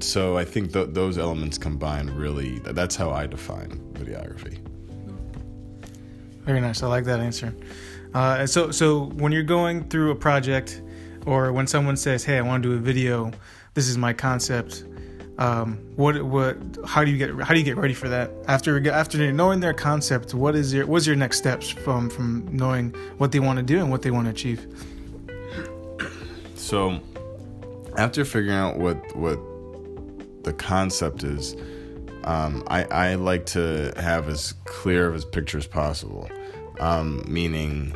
so 0.00 0.36
I 0.36 0.44
think 0.44 0.72
th- 0.72 0.90
those 0.90 1.18
elements 1.18 1.58
combined 1.58 2.10
really 2.10 2.58
that's 2.60 2.94
how 2.94 3.10
I 3.10 3.26
define 3.26 3.70
videography. 3.94 4.58
Very 6.44 6.60
nice. 6.60 6.82
I 6.82 6.86
like 6.86 7.04
that 7.04 7.20
answer. 7.20 7.54
Uh, 8.14 8.46
so 8.46 8.70
so 8.70 9.06
when 9.16 9.32
you're 9.32 9.42
going 9.42 9.88
through 9.88 10.10
a 10.10 10.16
project 10.16 10.82
or 11.26 11.52
when 11.52 11.66
someone 11.66 11.96
says, 11.96 12.24
"Hey, 12.24 12.38
I 12.38 12.42
want 12.42 12.62
to 12.62 12.70
do 12.70 12.74
a 12.74 12.78
video. 12.78 13.30
This 13.74 13.88
is 13.88 13.98
my 13.98 14.12
concept." 14.12 14.84
Um, 15.38 15.78
what 15.94 16.20
what 16.22 16.56
how 16.84 17.04
do 17.04 17.12
you 17.12 17.16
get 17.16 17.30
how 17.40 17.54
do 17.54 17.60
you 17.60 17.64
get 17.64 17.76
ready 17.76 17.94
for 17.94 18.08
that 18.08 18.30
after 18.48 18.90
after 18.90 19.32
knowing 19.32 19.60
their 19.60 19.72
concept 19.72 20.34
what 20.34 20.56
is 20.56 20.74
your 20.74 20.84
what's 20.84 21.06
your 21.06 21.14
next 21.14 21.38
steps 21.38 21.68
from 21.68 22.10
from 22.10 22.48
knowing 22.50 22.90
what 23.18 23.30
they 23.30 23.38
want 23.38 23.56
to 23.58 23.62
do 23.62 23.78
and 23.78 23.88
what 23.88 24.02
they 24.02 24.10
want 24.10 24.26
to 24.26 24.30
achieve 24.32 24.66
so 26.56 27.00
after 27.96 28.24
figuring 28.24 28.56
out 28.56 28.78
what 28.78 28.96
what 29.16 29.38
the 30.48 30.54
concept 30.54 31.24
is, 31.24 31.54
um, 32.24 32.64
I, 32.68 32.84
I 32.84 33.14
like 33.16 33.44
to 33.46 33.92
have 33.96 34.28
as 34.28 34.54
clear 34.64 35.06
of 35.08 35.22
a 35.22 35.26
picture 35.26 35.58
as 35.58 35.66
possible. 35.66 36.28
Um, 36.80 37.22
meaning, 37.28 37.94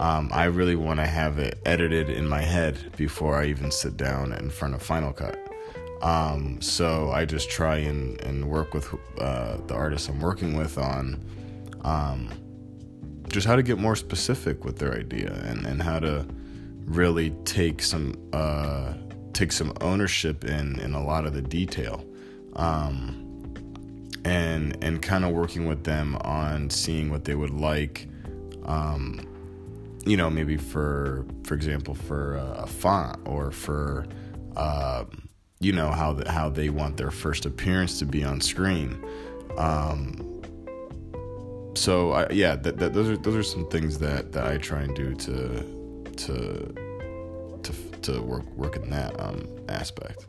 um, 0.00 0.28
I 0.32 0.44
really 0.44 0.76
want 0.76 1.00
to 1.00 1.06
have 1.06 1.38
it 1.38 1.58
edited 1.64 2.10
in 2.10 2.28
my 2.28 2.42
head 2.42 2.92
before 2.96 3.40
I 3.40 3.46
even 3.46 3.70
sit 3.70 3.96
down 3.96 4.32
in 4.32 4.50
front 4.50 4.74
of 4.74 4.82
Final 4.82 5.12
Cut. 5.12 5.45
Um, 6.02 6.60
so 6.60 7.10
I 7.10 7.24
just 7.24 7.50
try 7.50 7.76
and, 7.76 8.20
and 8.20 8.48
work 8.48 8.74
with 8.74 8.92
uh, 9.18 9.58
the 9.66 9.74
artists 9.74 10.08
I'm 10.08 10.20
working 10.20 10.56
with 10.56 10.78
on 10.78 11.24
um, 11.82 12.28
just 13.28 13.46
how 13.46 13.56
to 13.56 13.62
get 13.62 13.78
more 13.78 13.96
specific 13.96 14.64
with 14.64 14.78
their 14.78 14.94
idea 14.94 15.32
and, 15.44 15.66
and 15.66 15.82
how 15.82 15.98
to 16.00 16.26
really 16.84 17.30
take 17.44 17.82
some 17.82 18.14
uh, 18.32 18.94
take 19.32 19.52
some 19.52 19.72
ownership 19.80 20.44
in 20.44 20.78
in 20.80 20.94
a 20.94 21.04
lot 21.04 21.26
of 21.26 21.34
the 21.34 21.42
detail, 21.42 22.04
um, 22.54 23.54
and 24.24 24.76
and 24.82 25.02
kind 25.02 25.24
of 25.24 25.32
working 25.32 25.66
with 25.66 25.84
them 25.84 26.16
on 26.22 26.70
seeing 26.70 27.10
what 27.10 27.24
they 27.24 27.34
would 27.34 27.50
like. 27.50 28.08
Um, 28.64 29.26
you 30.06 30.16
know, 30.16 30.30
maybe 30.30 30.56
for 30.56 31.26
for 31.44 31.54
example, 31.54 31.94
for 31.94 32.36
a 32.36 32.66
font 32.66 33.20
or 33.26 33.50
for 33.50 34.06
uh, 34.56 35.04
you 35.60 35.72
know 35.72 35.90
how 35.90 36.12
the, 36.12 36.30
how 36.30 36.48
they 36.48 36.68
want 36.68 36.96
their 36.96 37.10
first 37.10 37.46
appearance 37.46 37.98
to 37.98 38.06
be 38.06 38.24
on 38.24 38.40
screen. 38.40 39.02
Um, 39.56 40.42
so 41.74 42.12
I, 42.12 42.30
yeah, 42.30 42.56
that, 42.56 42.78
that, 42.78 42.92
those 42.92 43.08
are 43.08 43.16
those 43.16 43.36
are 43.36 43.42
some 43.42 43.68
things 43.68 43.98
that, 43.98 44.32
that 44.32 44.46
I 44.46 44.58
try 44.58 44.82
and 44.82 44.94
do 44.94 45.14
to 45.14 46.12
to 46.16 46.74
to 47.62 47.72
to 48.02 48.22
work 48.22 48.44
work 48.56 48.76
in 48.76 48.90
that 48.90 49.18
um, 49.20 49.46
aspect. 49.68 50.26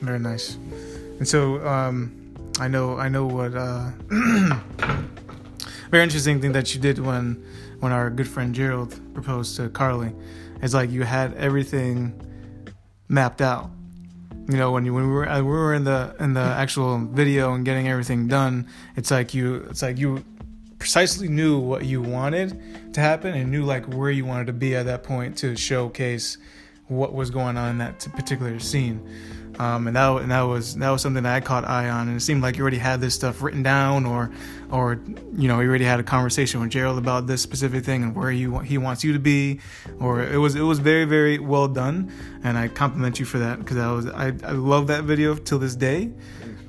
Very 0.00 0.18
nice. 0.18 0.56
And 1.18 1.26
so 1.26 1.64
um, 1.66 2.34
I 2.58 2.68
know 2.68 2.96
I 2.96 3.08
know 3.08 3.26
what 3.26 3.54
uh, 3.54 3.90
very 5.90 6.02
interesting 6.02 6.40
thing 6.40 6.52
that 6.52 6.74
you 6.74 6.80
did 6.80 6.98
when 6.98 7.44
when 7.80 7.92
our 7.92 8.10
good 8.10 8.28
friend 8.28 8.54
Gerald 8.54 8.98
proposed 9.14 9.56
to 9.56 9.68
Carly. 9.68 10.12
It's 10.60 10.74
like 10.74 10.90
you 10.90 11.02
had 11.02 11.34
everything 11.34 12.14
mapped 13.12 13.40
out. 13.40 13.70
You 14.48 14.56
know, 14.56 14.72
when 14.72 14.84
you 14.84 14.92
when 14.92 15.06
we 15.06 15.12
were 15.12 15.28
uh, 15.28 15.38
we 15.38 15.44
were 15.44 15.74
in 15.74 15.84
the 15.84 16.16
in 16.18 16.32
the 16.32 16.40
actual 16.40 16.98
video 16.98 17.54
and 17.54 17.64
getting 17.64 17.88
everything 17.88 18.26
done, 18.26 18.66
it's 18.96 19.10
like 19.10 19.34
you 19.34 19.66
it's 19.70 19.82
like 19.82 19.98
you 19.98 20.24
precisely 20.78 21.28
knew 21.28 21.60
what 21.60 21.84
you 21.84 22.02
wanted 22.02 22.92
to 22.92 23.00
happen 23.00 23.34
and 23.34 23.52
knew 23.52 23.64
like 23.64 23.86
where 23.94 24.10
you 24.10 24.24
wanted 24.24 24.48
to 24.48 24.52
be 24.52 24.74
at 24.74 24.86
that 24.86 25.04
point 25.04 25.36
to 25.38 25.54
showcase 25.54 26.38
what 26.88 27.14
was 27.14 27.30
going 27.30 27.56
on 27.56 27.70
in 27.70 27.78
that 27.78 28.00
particular 28.16 28.58
scene. 28.58 29.00
Um, 29.58 29.86
and 29.86 29.96
that 29.96 30.10
and 30.22 30.30
that 30.30 30.42
was 30.42 30.74
that 30.76 30.90
was 30.90 31.02
something 31.02 31.22
that 31.24 31.34
I 31.34 31.40
caught 31.40 31.68
eye 31.68 31.88
on, 31.88 32.08
and 32.08 32.16
it 32.16 32.20
seemed 32.20 32.42
like 32.42 32.56
you 32.56 32.62
already 32.62 32.78
had 32.78 33.00
this 33.00 33.14
stuff 33.14 33.42
written 33.42 33.62
down, 33.62 34.06
or 34.06 34.30
or 34.70 35.00
you 35.36 35.46
know 35.46 35.60
you 35.60 35.68
already 35.68 35.84
had 35.84 36.00
a 36.00 36.02
conversation 36.02 36.60
with 36.60 36.70
Gerald 36.70 36.98
about 36.98 37.26
this 37.26 37.42
specific 37.42 37.84
thing 37.84 38.02
and 38.02 38.16
where 38.16 38.30
you 38.30 38.60
he 38.60 38.78
wants 38.78 39.04
you 39.04 39.12
to 39.12 39.18
be, 39.18 39.60
or 40.00 40.22
it 40.22 40.38
was 40.38 40.54
it 40.54 40.62
was 40.62 40.78
very 40.78 41.04
very 41.04 41.38
well 41.38 41.68
done, 41.68 42.10
and 42.42 42.56
I 42.56 42.68
compliment 42.68 43.20
you 43.20 43.26
for 43.26 43.38
that 43.38 43.58
because 43.58 43.76
I 43.76 43.92
was 43.92 44.06
I, 44.06 44.26
I 44.44 44.52
love 44.52 44.86
that 44.86 45.04
video 45.04 45.34
till 45.34 45.58
this 45.58 45.76
day. 45.76 46.10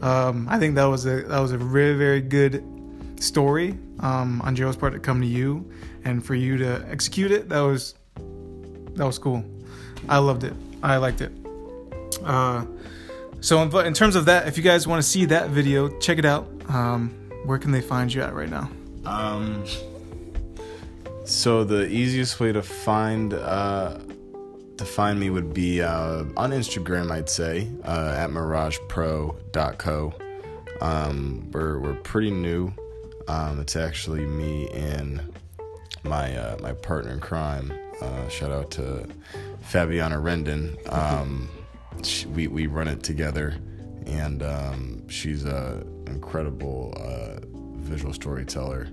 Um, 0.01 0.47
I 0.49 0.59
think 0.59 0.75
that 0.75 0.85
was 0.85 1.05
a 1.05 1.23
that 1.23 1.39
was 1.39 1.53
a 1.53 1.57
very 1.57 1.97
very 1.97 2.21
good 2.21 2.63
story 3.21 3.77
um, 4.01 4.41
on 4.41 4.55
Gerald's 4.55 4.77
part 4.77 4.91
to 4.93 4.99
come 4.99 5.21
to 5.21 5.27
you, 5.27 5.71
and 6.03 6.23
for 6.23 6.35
you 6.35 6.57
to 6.57 6.85
execute 6.89 7.31
it. 7.31 7.47
That 7.47 7.61
was 7.61 7.95
that 8.95 9.05
was 9.05 9.17
cool. 9.17 9.43
I 10.09 10.17
loved 10.17 10.43
it. 10.43 10.53
I 10.83 10.97
liked 10.97 11.21
it. 11.21 11.42
Uh, 12.23 12.65
so 13.41 13.61
in, 13.61 13.75
in 13.85 13.93
terms 13.93 14.15
of 14.15 14.25
that, 14.25 14.47
if 14.47 14.57
you 14.57 14.63
guys 14.63 14.87
want 14.87 15.01
to 15.03 15.07
see 15.07 15.25
that 15.25 15.49
video, 15.49 15.89
check 15.99 16.17
it 16.17 16.25
out. 16.25 16.47
Um, 16.69 17.09
where 17.45 17.57
can 17.57 17.71
they 17.71 17.81
find 17.81 18.13
you 18.13 18.21
at 18.21 18.33
right 18.33 18.49
now? 18.49 18.69
Um, 19.05 19.65
so 21.25 21.63
the 21.63 21.87
easiest 21.87 22.39
way 22.39 22.51
to 22.51 22.61
find 22.61 23.33
uh, 23.33 23.99
to 24.77 24.85
find 24.85 25.19
me 25.19 25.29
would 25.29 25.53
be 25.53 25.81
uh, 25.81 26.23
on 26.37 26.51
Instagram. 26.51 27.11
I'd 27.11 27.29
say 27.29 27.69
uh, 27.83 28.15
at 28.17 28.29
miragepro.co. 28.29 30.13
Um, 30.81 31.49
we're 31.51 31.79
we're 31.79 31.95
pretty 31.95 32.31
new. 32.31 32.73
Um, 33.27 33.59
it's 33.59 33.75
actually 33.75 34.25
me 34.25 34.69
and 34.69 35.21
my 36.03 36.35
uh, 36.35 36.57
my 36.61 36.73
partner 36.73 37.11
in 37.11 37.19
crime. 37.19 37.73
Uh, 38.01 38.27
shout 38.27 38.51
out 38.51 38.71
to 38.71 39.07
Fabiana 39.61 40.21
Rendon. 40.21 40.75
Um, 40.91 41.49
she, 42.01 42.25
we 42.27 42.47
we 42.47 42.67
run 42.67 42.87
it 42.87 43.03
together, 43.03 43.55
and 44.05 44.41
um, 44.43 45.07
she's 45.07 45.45
a 45.45 45.85
incredible 46.07 46.93
uh, 46.97 47.45
visual 47.77 48.13
storyteller 48.13 48.87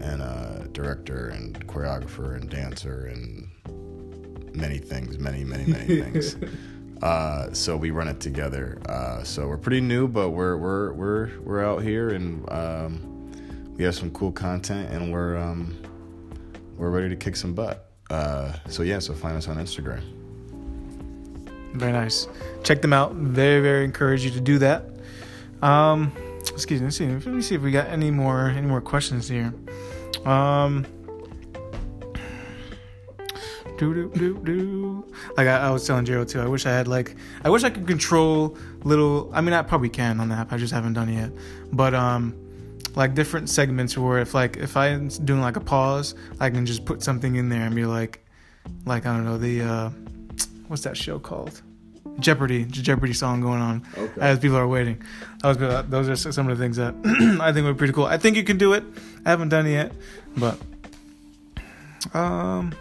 and 0.00 0.20
a 0.20 0.68
director 0.72 1.28
and 1.28 1.66
choreographer 1.66 2.34
and 2.36 2.50
dancer 2.50 3.06
and 3.06 3.48
many 4.54 4.78
things, 4.78 5.18
many 5.18 5.44
many 5.44 5.66
many 5.66 6.00
things. 6.02 6.36
Uh, 7.02 7.52
so 7.52 7.76
we 7.76 7.90
run 7.90 8.06
it 8.06 8.20
together. 8.20 8.80
Uh, 8.88 9.22
so 9.24 9.48
we're 9.48 9.58
pretty 9.58 9.80
new, 9.80 10.06
but 10.06 10.30
we're 10.30 10.56
we're 10.56 10.92
we're 10.92 11.40
we're 11.40 11.64
out 11.64 11.82
here 11.82 12.10
and 12.10 12.50
um, 12.50 13.74
we 13.76 13.84
have 13.84 13.94
some 13.94 14.10
cool 14.12 14.30
content 14.30 14.90
and 14.92 15.12
we're 15.12 15.36
um, 15.36 15.76
we're 16.76 16.90
ready 16.90 17.08
to 17.08 17.16
kick 17.16 17.36
some 17.36 17.54
butt. 17.54 17.90
Uh, 18.10 18.52
so 18.68 18.82
yeah, 18.82 18.98
so 18.98 19.14
find 19.14 19.36
us 19.36 19.48
on 19.48 19.56
Instagram. 19.56 20.02
Very 21.74 21.92
nice. 21.92 22.28
Check 22.64 22.82
them 22.82 22.92
out. 22.92 23.12
Very, 23.12 23.60
very 23.60 23.84
encourage 23.84 24.24
you 24.24 24.30
to 24.30 24.40
do 24.40 24.58
that. 24.58 24.84
Um, 25.62 26.12
excuse 26.52 26.80
me. 26.80 26.86
Let's 26.86 26.96
see. 26.96 27.06
Let 27.06 27.26
me 27.26 27.42
see 27.42 27.54
if 27.54 27.62
we 27.62 27.70
got 27.70 27.88
any 27.88 28.10
more 28.10 28.48
any 28.48 28.66
more 28.66 28.80
questions 28.80 29.28
here. 29.28 29.54
Um, 30.26 30.86
do 33.78 33.94
do 33.94 34.10
do 34.14 34.38
do. 34.44 35.14
Like 35.36 35.48
I, 35.48 35.68
I 35.68 35.70
was 35.70 35.86
telling 35.86 36.04
Gerald 36.04 36.28
too. 36.28 36.40
I 36.40 36.46
wish 36.46 36.66
I 36.66 36.70
had 36.70 36.88
like 36.88 37.16
I 37.44 37.48
wish 37.50 37.64
I 37.64 37.70
could 37.70 37.86
control 37.86 38.56
little. 38.84 39.30
I 39.32 39.40
mean, 39.40 39.54
I 39.54 39.62
probably 39.62 39.88
can 39.88 40.20
on 40.20 40.28
the 40.28 40.34
app. 40.34 40.52
I 40.52 40.58
just 40.58 40.72
haven't 40.72 40.92
done 40.92 41.08
it 41.08 41.14
yet. 41.14 41.30
But 41.72 41.94
um, 41.94 42.34
like 42.94 43.14
different 43.14 43.48
segments 43.48 43.96
where 43.96 44.18
if 44.18 44.34
like 44.34 44.58
if 44.58 44.76
I'm 44.76 45.08
doing 45.08 45.40
like 45.40 45.56
a 45.56 45.60
pause, 45.60 46.14
I 46.38 46.50
can 46.50 46.66
just 46.66 46.84
put 46.84 47.02
something 47.02 47.36
in 47.36 47.48
there 47.48 47.62
and 47.62 47.74
be 47.74 47.86
like, 47.86 48.24
like 48.84 49.06
I 49.06 49.16
don't 49.16 49.24
know 49.24 49.38
the. 49.38 49.62
uh 49.62 49.90
what's 50.72 50.84
that 50.84 50.96
show 50.96 51.18
called? 51.18 51.60
Jeopardy, 52.18 52.64
Jeopardy 52.64 53.12
song 53.12 53.42
going 53.42 53.60
on 53.60 53.86
okay. 53.94 54.20
as 54.22 54.38
people 54.38 54.56
are 54.56 54.66
waiting. 54.66 55.02
Was, 55.44 55.58
those 55.58 56.08
are 56.08 56.32
some 56.32 56.48
of 56.48 56.56
the 56.56 56.64
things 56.64 56.78
that 56.78 56.94
I 57.40 57.52
think 57.52 57.66
would 57.66 57.74
be 57.74 57.78
pretty 57.78 57.92
cool. 57.92 58.06
I 58.06 58.16
think 58.16 58.38
you 58.38 58.42
can 58.42 58.56
do 58.56 58.72
it. 58.72 58.82
I 59.26 59.28
haven't 59.28 59.50
done 59.50 59.66
it 59.66 59.72
yet, 59.72 59.92
but 60.34 60.58
um, 62.14 62.72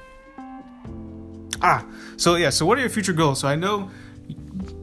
ah, 1.62 1.86
so 2.16 2.36
yeah. 2.36 2.50
So 2.50 2.66
what 2.66 2.78
are 2.78 2.82
your 2.82 2.90
future 2.90 3.12
goals? 3.12 3.42
So 3.42 3.50
I 3.50 3.56
know 3.56 3.92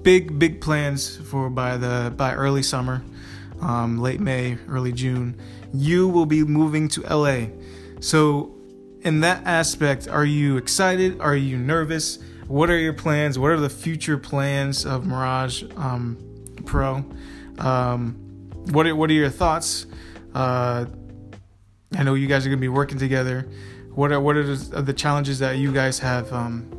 big 0.02 0.38
big 0.38 0.60
plans 0.60 1.16
for 1.16 1.48
by 1.48 1.78
the 1.78 2.12
by 2.14 2.34
early 2.34 2.62
summer, 2.62 3.02
um, 3.62 3.98
late 3.98 4.20
May, 4.20 4.58
early 4.68 4.92
June. 4.92 5.40
You 5.72 6.08
will 6.08 6.26
be 6.26 6.44
moving 6.44 6.88
to 6.88 7.00
LA. 7.02 7.46
So 8.00 8.54
in 9.00 9.20
that 9.20 9.46
aspect, 9.46 10.08
are 10.08 10.26
you 10.26 10.58
excited? 10.58 11.22
Are 11.22 11.36
you 11.36 11.56
nervous? 11.56 12.18
What 12.48 12.70
are 12.70 12.78
your 12.78 12.94
plans? 12.94 13.38
What 13.38 13.50
are 13.50 13.60
the 13.60 13.68
future 13.70 14.16
plans 14.16 14.86
of 14.86 15.06
Mirage 15.06 15.64
um, 15.76 16.16
Pro? 16.64 17.04
Um, 17.58 18.14
what 18.70 18.86
are, 18.86 18.96
what 18.96 19.10
are 19.10 19.14
your 19.14 19.28
thoughts? 19.28 19.86
Uh, 20.34 20.86
I 21.96 22.02
know 22.02 22.14
you 22.14 22.26
guys 22.26 22.46
are 22.46 22.50
to 22.50 22.56
be 22.56 22.68
working 22.68 22.98
together. 22.98 23.48
What 23.90 24.12
are 24.12 24.20
what 24.20 24.36
are 24.36 24.56
the, 24.56 24.92
challenges 24.92 25.38
that 25.40 25.58
you 25.58 25.72
guys 25.72 25.98
have 25.98 26.32
um, 26.32 26.70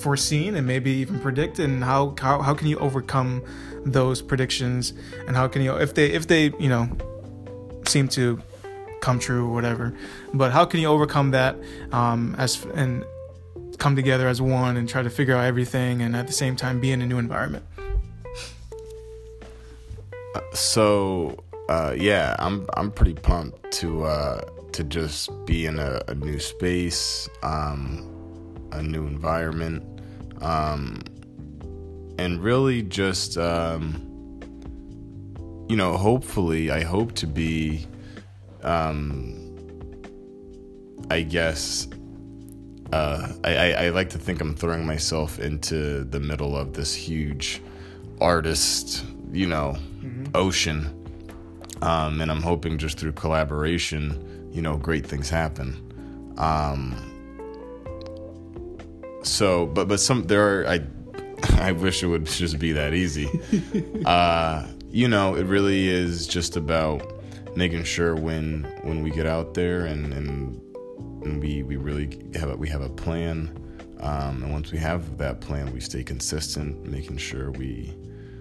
foreseen 0.00 0.54
and 0.54 0.66
maybe 0.66 0.90
even 0.92 1.18
predict, 1.20 1.58
and 1.58 1.82
how, 1.82 2.14
how 2.18 2.40
how 2.40 2.54
can 2.54 2.68
you 2.68 2.78
overcome 2.78 3.42
those 3.84 4.22
predictions? 4.22 4.92
And 5.26 5.36
how 5.36 5.48
can 5.48 5.62
you 5.62 5.74
if 5.76 5.94
they 5.94 6.10
if 6.10 6.26
they 6.26 6.52
you 6.58 6.68
know 6.68 6.88
seem 7.86 8.08
to 8.08 8.40
come 9.00 9.18
true 9.18 9.48
or 9.48 9.52
whatever, 9.52 9.92
but 10.32 10.52
how 10.52 10.64
can 10.64 10.80
you 10.80 10.86
overcome 10.86 11.32
that 11.32 11.56
um, 11.90 12.36
as 12.38 12.64
and 12.74 13.04
come 13.78 13.96
together 13.96 14.28
as 14.28 14.40
one 14.40 14.76
and 14.76 14.88
try 14.88 15.02
to 15.02 15.10
figure 15.10 15.34
out 15.34 15.44
everything 15.44 16.02
and 16.02 16.14
at 16.16 16.26
the 16.26 16.32
same 16.32 16.56
time 16.56 16.80
be 16.80 16.92
in 16.92 17.02
a 17.02 17.06
new 17.06 17.18
environment. 17.18 17.64
Uh, 20.34 20.40
so 20.52 21.42
uh, 21.68 21.94
yeah 21.96 22.34
i'm 22.38 22.66
i'm 22.76 22.90
pretty 22.90 23.14
pumped 23.14 23.70
to 23.72 24.04
uh, 24.04 24.40
to 24.72 24.84
just 24.84 25.30
be 25.46 25.66
in 25.66 25.78
a, 25.78 26.00
a 26.08 26.14
new 26.14 26.38
space 26.38 27.28
um, 27.42 28.08
a 28.72 28.82
new 28.82 29.06
environment 29.06 29.82
um, 30.40 31.00
and 32.18 32.42
really 32.42 32.82
just 32.82 33.38
um, 33.38 34.08
you 35.68 35.76
know 35.76 35.96
hopefully 35.96 36.70
i 36.70 36.82
hope 36.82 37.12
to 37.12 37.26
be 37.26 37.86
um, 38.62 39.38
i 41.10 41.22
guess 41.22 41.88
uh, 42.92 43.32
I, 43.42 43.56
I, 43.56 43.70
I, 43.86 43.88
like 43.88 44.10
to 44.10 44.18
think 44.18 44.40
I'm 44.40 44.54
throwing 44.54 44.84
myself 44.84 45.38
into 45.38 46.04
the 46.04 46.20
middle 46.20 46.54
of 46.54 46.74
this 46.74 46.94
huge 46.94 47.62
artist, 48.20 49.04
you 49.32 49.46
know, 49.46 49.76
mm-hmm. 50.00 50.26
ocean. 50.34 50.98
Um, 51.80 52.20
and 52.20 52.30
I'm 52.30 52.42
hoping 52.42 52.76
just 52.76 52.98
through 52.98 53.12
collaboration, 53.12 54.50
you 54.52 54.60
know, 54.60 54.76
great 54.76 55.06
things 55.06 55.30
happen. 55.30 55.74
Um, 56.36 56.94
so, 59.22 59.66
but 59.66 59.88
but 59.88 59.98
some 59.98 60.26
there 60.26 60.60
are 60.60 60.68
I 60.68 60.80
I 61.60 61.72
wish 61.72 62.02
it 62.02 62.08
would 62.08 62.26
just 62.26 62.58
be 62.58 62.72
that 62.72 62.92
easy. 62.92 63.28
uh, 64.04 64.66
you 64.90 65.08
know, 65.08 65.34
it 65.34 65.44
really 65.44 65.88
is 65.88 66.26
just 66.26 66.56
about 66.56 67.02
making 67.56 67.84
sure 67.84 68.14
when 68.14 68.64
when 68.82 69.02
we 69.02 69.10
get 69.10 69.26
out 69.26 69.54
there 69.54 69.86
and 69.86 70.12
and 70.12 70.60
and 71.24 71.40
we 71.40 71.62
we 71.62 71.76
really 71.76 72.30
have 72.34 72.50
a, 72.50 72.56
we 72.56 72.68
have 72.68 72.82
a 72.82 72.88
plan. 72.88 73.58
Um, 74.00 74.42
and 74.42 74.52
once 74.52 74.72
we 74.72 74.78
have 74.78 75.16
that 75.18 75.40
plan, 75.40 75.72
we 75.72 75.80
stay 75.80 76.02
consistent, 76.02 76.84
making 76.84 77.18
sure 77.18 77.50
we 77.52 77.94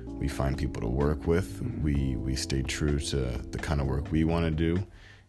we 0.08 0.28
find 0.28 0.58
people 0.58 0.82
to 0.82 0.88
work 0.88 1.28
with. 1.28 1.62
We 1.82 2.16
we 2.16 2.36
stay 2.36 2.62
true 2.62 3.00
to 3.00 3.18
the 3.52 3.58
kind 3.58 3.82
of 3.82 3.88
work 3.88 4.12
we 4.12 4.24
want 4.24 4.46
to 4.46 4.52
do, 4.52 4.84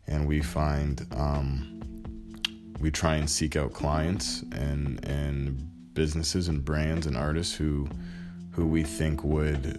and 0.06 0.26
we 0.26 0.40
find 0.40 1.06
um, 1.12 1.80
we 2.80 2.90
try 2.90 3.16
and 3.16 3.28
seek 3.28 3.56
out 3.56 3.72
clients 3.72 4.42
and 4.52 5.04
and 5.04 5.94
businesses 5.94 6.48
and 6.48 6.64
brands 6.64 7.06
and 7.06 7.16
artists 7.16 7.54
who 7.54 7.88
who 8.52 8.66
we 8.66 8.82
think 8.82 9.24
would 9.24 9.78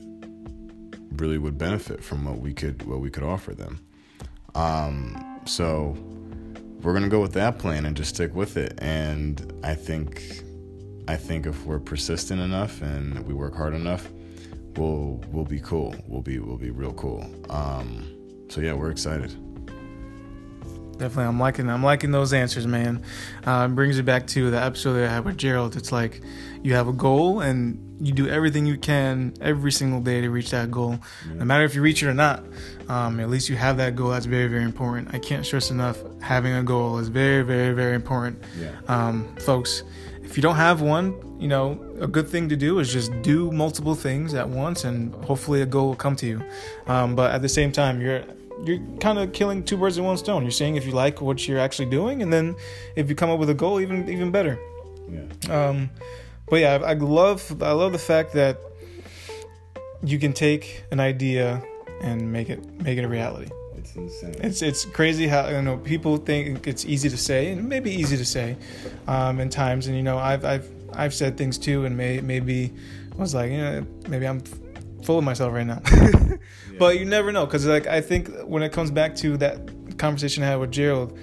really 1.17 1.37
would 1.37 1.57
benefit 1.57 2.03
from 2.03 2.25
what 2.25 2.39
we 2.39 2.53
could 2.53 2.83
what 2.83 2.99
we 2.99 3.09
could 3.09 3.23
offer 3.23 3.53
them. 3.53 3.79
Um, 4.55 5.41
so 5.45 5.95
we're 6.83 6.93
gonna 6.93 7.09
go 7.09 7.21
with 7.21 7.33
that 7.33 7.59
plan 7.59 7.85
and 7.85 7.95
just 7.95 8.15
stick 8.15 8.35
with 8.35 8.57
it. 8.57 8.77
And 8.79 9.53
I 9.63 9.75
think, 9.75 10.21
I 11.07 11.15
think 11.15 11.45
if 11.45 11.65
we're 11.65 11.79
persistent 11.79 12.41
enough 12.41 12.81
and 12.81 13.25
we 13.25 13.33
work 13.33 13.55
hard 13.55 13.73
enough, 13.73 14.09
we'll 14.77 15.21
we'll 15.31 15.45
be 15.45 15.59
cool. 15.59 15.95
We'll 16.07 16.21
be 16.21 16.39
we'll 16.39 16.57
be 16.57 16.71
real 16.71 16.93
cool. 16.93 17.25
Um, 17.49 18.05
so 18.49 18.61
yeah, 18.61 18.73
we're 18.73 18.91
excited. 18.91 19.35
Definitely, 20.97 21.25
I'm 21.25 21.39
liking 21.39 21.69
I'm 21.69 21.83
liking 21.83 22.11
those 22.11 22.33
answers, 22.33 22.67
man. 22.67 23.03
Uh, 23.45 23.67
brings 23.67 23.97
it 23.97 24.03
back 24.03 24.27
to 24.27 24.51
the 24.51 24.61
episode 24.61 24.93
that 24.93 25.09
I 25.09 25.13
had 25.13 25.25
with 25.25 25.37
Gerald. 25.37 25.75
It's 25.75 25.91
like 25.91 26.21
you 26.61 26.75
have 26.75 26.87
a 26.87 26.93
goal 26.93 27.41
and 27.41 27.92
you 28.05 28.11
do 28.11 28.27
everything 28.27 28.65
you 28.65 28.77
can 28.77 29.33
every 29.41 29.71
single 29.71 30.01
day 30.01 30.21
to 30.21 30.29
reach 30.29 30.51
that 30.51 30.69
goal, 30.69 30.99
yeah. 31.27 31.35
no 31.35 31.45
matter 31.45 31.63
if 31.63 31.73
you 31.75 31.81
reach 31.81 32.03
it 32.03 32.07
or 32.07 32.13
not. 32.13 32.43
Um, 32.89 33.19
at 33.19 33.29
least 33.29 33.47
you 33.49 33.55
have 33.55 33.77
that 33.77 33.95
goal. 33.95 34.09
That's 34.09 34.25
very 34.25 34.47
very 34.47 34.63
important. 34.63 35.13
I 35.13 35.19
can't 35.19 35.45
stress 35.45 35.71
enough. 35.71 35.97
Having 36.21 36.53
a 36.53 36.63
goal 36.63 36.99
is 36.99 37.07
very 37.07 37.43
very 37.43 37.73
very 37.73 37.95
important, 37.95 38.43
yeah. 38.59 38.71
um, 38.87 39.33
folks. 39.37 39.83
if 40.23 40.37
you 40.37 40.41
don't 40.41 40.55
have 40.55 40.81
one, 40.81 41.13
you 41.39 41.47
know, 41.47 41.79
a 41.99 42.07
good 42.07 42.27
thing 42.27 42.49
to 42.49 42.55
do 42.55 42.79
is 42.79 42.91
just 42.91 43.11
do 43.21 43.51
multiple 43.51 43.93
things 43.93 44.33
at 44.33 44.49
once, 44.49 44.83
and 44.83 45.13
hopefully 45.25 45.61
a 45.61 45.65
goal 45.65 45.87
will 45.89 45.95
come 45.95 46.15
to 46.15 46.25
you. 46.25 46.43
Um, 46.87 47.15
but 47.15 47.31
at 47.31 47.41
the 47.41 47.49
same 47.49 47.71
time, 47.71 48.01
you're 48.01 48.23
you're 48.65 48.79
kind 48.99 49.19
of 49.19 49.33
killing 49.33 49.63
two 49.63 49.77
birds 49.77 49.97
with 49.97 50.05
one 50.05 50.17
stone. 50.17 50.41
You're 50.41 50.51
seeing 50.51 50.75
if 50.75 50.85
you 50.85 50.91
like 50.91 51.21
what 51.21 51.47
you're 51.47 51.59
actually 51.59 51.89
doing, 51.89 52.21
and 52.23 52.33
then 52.33 52.55
if 52.95 53.09
you 53.09 53.15
come 53.15 53.29
up 53.29 53.39
with 53.39 53.49
a 53.49 53.53
goal, 53.53 53.79
even 53.79 54.09
even 54.09 54.31
better. 54.31 54.57
Yeah. 55.07 55.67
Um, 55.67 55.89
but 56.47 56.57
yeah, 56.57 56.79
I, 56.83 56.91
I 56.91 56.93
love 56.93 57.63
I 57.63 57.71
love 57.71 57.91
the 57.91 57.99
fact 57.99 58.33
that 58.33 58.59
you 60.03 60.19
can 60.19 60.33
take 60.33 60.83
an 60.91 60.99
idea 60.99 61.63
and 62.01 62.31
make 62.31 62.49
it 62.49 62.63
make 62.81 62.97
it 62.97 63.05
a 63.05 63.07
reality. 63.07 63.49
It's 63.75 63.95
insane. 63.95 64.35
It's 64.39 64.61
it's 64.61 64.85
crazy 64.85 65.27
how 65.27 65.49
you 65.49 65.61
know 65.61 65.77
people 65.77 66.17
think 66.17 66.67
it's 66.67 66.85
easy 66.85 67.09
to 67.09 67.17
say, 67.17 67.51
and 67.51 67.59
it 67.59 67.63
may 67.63 67.79
be 67.79 67.91
easy 67.91 68.17
to 68.17 68.25
say, 68.25 68.57
um, 69.07 69.39
in 69.39 69.49
times. 69.49 69.87
And 69.87 69.95
you 69.95 70.03
know, 70.03 70.17
I've 70.17 70.45
I've 70.45 70.69
I've 70.93 71.13
said 71.13 71.37
things 71.37 71.57
too, 71.57 71.85
and 71.85 71.97
may 71.97 72.21
maybe 72.21 72.73
was 73.17 73.33
like, 73.33 73.51
you 73.51 73.57
know, 73.57 73.85
maybe 74.07 74.27
I'm 74.27 74.41
full 75.03 75.17
of 75.17 75.23
myself 75.23 75.53
right 75.53 75.67
now. 75.67 75.81
But 76.79 76.97
you 76.97 77.05
never 77.05 77.31
know, 77.31 77.45
because 77.45 77.65
like 77.65 77.87
I 77.87 78.01
think 78.01 78.29
when 78.45 78.63
it 78.63 78.71
comes 78.71 78.91
back 78.91 79.15
to 79.17 79.37
that 79.37 79.97
conversation 79.97 80.43
I 80.43 80.47
had 80.47 80.55
with 80.59 80.71
Gerald, 80.71 81.17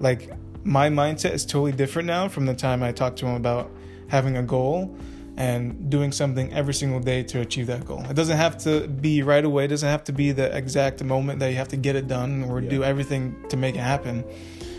like 0.00 0.30
my 0.64 0.88
mindset 0.88 1.32
is 1.32 1.44
totally 1.44 1.72
different 1.72 2.06
now 2.06 2.28
from 2.28 2.46
the 2.46 2.54
time 2.54 2.82
I 2.82 2.92
talked 2.92 3.18
to 3.18 3.26
him 3.26 3.34
about 3.34 3.70
having 4.12 4.36
a 4.36 4.42
goal 4.42 4.94
and 5.38 5.88
doing 5.88 6.12
something 6.12 6.52
every 6.52 6.74
single 6.74 7.00
day 7.00 7.22
to 7.22 7.40
achieve 7.40 7.66
that 7.66 7.86
goal. 7.86 8.04
It 8.10 8.14
doesn't 8.14 8.36
have 8.36 8.58
to 8.58 8.86
be 8.86 9.22
right 9.22 9.44
away. 9.44 9.64
It 9.64 9.68
doesn't 9.68 9.88
have 9.88 10.04
to 10.04 10.12
be 10.12 10.32
the 10.32 10.54
exact 10.54 11.02
moment 11.02 11.40
that 11.40 11.48
you 11.48 11.56
have 11.56 11.68
to 11.68 11.78
get 11.78 11.96
it 11.96 12.06
done 12.06 12.44
or 12.44 12.60
do 12.60 12.84
everything 12.84 13.48
to 13.48 13.56
make 13.56 13.74
it 13.74 13.80
happen. 13.80 14.22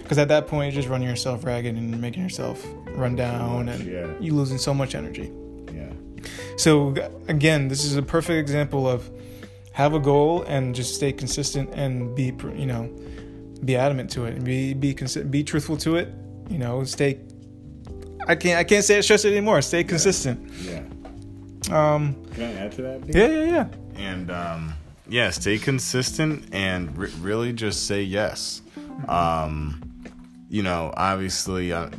Because 0.03 0.19
at 0.19 0.27
that 0.27 0.47
point, 0.47 0.71
you're 0.71 0.81
just 0.81 0.89
running 0.89 1.07
yourself 1.07 1.43
ragged 1.43 1.75
and 1.75 1.99
making 1.99 2.21
yourself 2.21 2.63
run 2.89 3.15
down, 3.15 3.65
much, 3.65 3.79
and 3.79 3.91
yeah. 3.91 4.07
you 4.19 4.35
losing 4.35 4.59
so 4.59 4.71
much 4.71 4.93
energy. 4.93 5.31
yeah. 5.73 5.91
So 6.57 6.93
again, 7.27 7.67
this 7.67 7.83
is 7.83 7.97
a 7.97 8.03
perfect 8.03 8.37
example 8.39 8.87
of 8.87 9.09
have 9.71 9.95
a 9.95 9.99
goal 9.99 10.43
and 10.43 10.75
just 10.75 10.93
stay 10.93 11.11
consistent 11.11 11.71
and 11.73 12.13
be 12.15 12.25
you 12.55 12.67
know 12.67 12.83
be 13.65 13.75
adamant 13.75 14.11
to 14.11 14.25
it 14.25 14.35
and 14.35 14.45
be 14.45 14.75
be 14.75 14.93
consi- 14.93 15.29
be 15.31 15.43
truthful 15.43 15.77
to 15.77 15.95
it. 15.95 16.09
You 16.49 16.59
know, 16.59 16.83
stay. 16.83 17.19
I 18.27 18.35
can't 18.35 18.59
I 18.59 18.63
can't 18.63 18.83
say 18.83 18.97
it 18.97 19.03
stress 19.03 19.25
it 19.25 19.31
anymore. 19.31 19.61
Stay 19.61 19.83
consistent. 19.83 20.49
Yeah. 20.61 20.83
Um. 21.71 22.15
Can 22.33 22.43
I 22.43 22.53
add 22.53 22.71
to 22.73 22.81
that? 22.83 23.07
Yeah. 23.07 23.27
Yeah. 23.27 23.43
Yeah. 23.45 23.67
and 23.95 24.31
um, 24.31 24.73
yeah, 25.07 25.29
stay 25.29 25.57
consistent 25.57 26.45
and 26.53 26.95
re- 26.97 27.11
really 27.19 27.53
just 27.53 27.87
say 27.87 28.01
yes. 28.03 28.61
Um, 29.07 29.81
you 30.49 30.63
know, 30.63 30.93
obviously, 30.95 31.73
uh, 31.73 31.89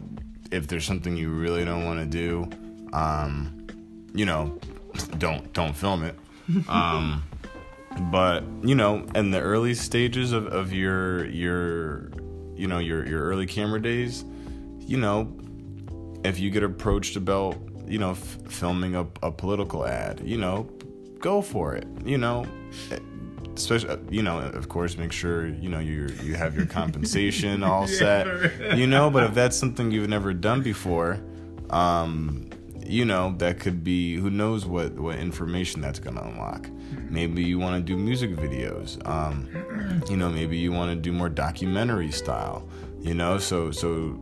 if 0.50 0.66
there's 0.68 0.84
something 0.84 1.16
you 1.16 1.30
really 1.30 1.64
don't 1.64 1.84
want 1.84 2.00
to 2.00 2.06
do, 2.06 2.48
um, 2.92 3.66
you 4.14 4.24
know, 4.24 4.58
don't 5.18 5.52
don't 5.52 5.74
film 5.74 6.04
it. 6.04 6.14
Um, 6.68 7.22
but 8.10 8.44
you 8.62 8.74
know, 8.74 9.06
in 9.14 9.30
the 9.30 9.40
early 9.40 9.74
stages 9.74 10.32
of, 10.32 10.46
of 10.46 10.72
your 10.72 11.26
your 11.26 12.10
you 12.54 12.66
know 12.68 12.78
your 12.78 13.06
your 13.06 13.22
early 13.22 13.46
camera 13.46 13.80
days, 13.80 14.24
you 14.78 14.96
know, 14.96 15.24
if 16.24 16.40
you 16.40 16.50
get 16.50 16.62
approached 16.62 17.16
about 17.16 17.56
you 17.86 17.98
know 17.98 18.12
f- 18.12 18.38
filming 18.48 18.96
a, 18.96 19.06
a 19.22 19.30
political 19.30 19.86
ad 19.86 20.20
you 20.24 20.38
know 20.38 20.68
go 21.20 21.40
for 21.42 21.74
it 21.74 21.86
you 22.04 22.18
know. 22.18 22.46
Especially 23.56 23.96
you 24.10 24.22
know 24.22 24.40
of 24.40 24.68
course 24.68 24.96
make 24.96 25.12
sure 25.12 25.46
you 25.46 25.68
know 25.68 25.78
you 25.78 26.08
you 26.24 26.34
have 26.34 26.56
your 26.56 26.66
compensation 26.80 27.62
all 27.62 27.86
set 27.86 28.26
you 28.76 28.86
know. 28.86 29.10
But 29.10 29.24
if 29.24 29.34
that's 29.34 29.56
something 29.56 29.92
you've 29.92 30.08
never 30.08 30.34
done 30.34 30.60
before 30.62 31.20
um 31.70 32.50
you 32.84 33.04
know 33.04 33.34
that 33.38 33.60
could 33.60 33.82
be 33.84 34.16
who 34.16 34.28
knows 34.28 34.66
what 34.66 34.94
what 34.94 35.18
information 35.18 35.80
that's 35.80 36.00
going 36.00 36.16
to 36.16 36.24
unlock. 36.24 36.68
Maybe 37.08 37.44
you 37.44 37.58
want 37.60 37.76
to 37.76 37.82
do 37.82 37.96
music 37.96 38.32
videos 38.32 39.06
um 39.06 39.48
you 40.10 40.16
know 40.16 40.28
maybe 40.28 40.56
you 40.56 40.72
want 40.72 40.90
to 40.90 40.96
do 40.96 41.12
more 41.12 41.28
documentary 41.28 42.10
style 42.10 42.68
you 43.00 43.14
know. 43.14 43.38
So 43.38 43.70
so 43.70 44.14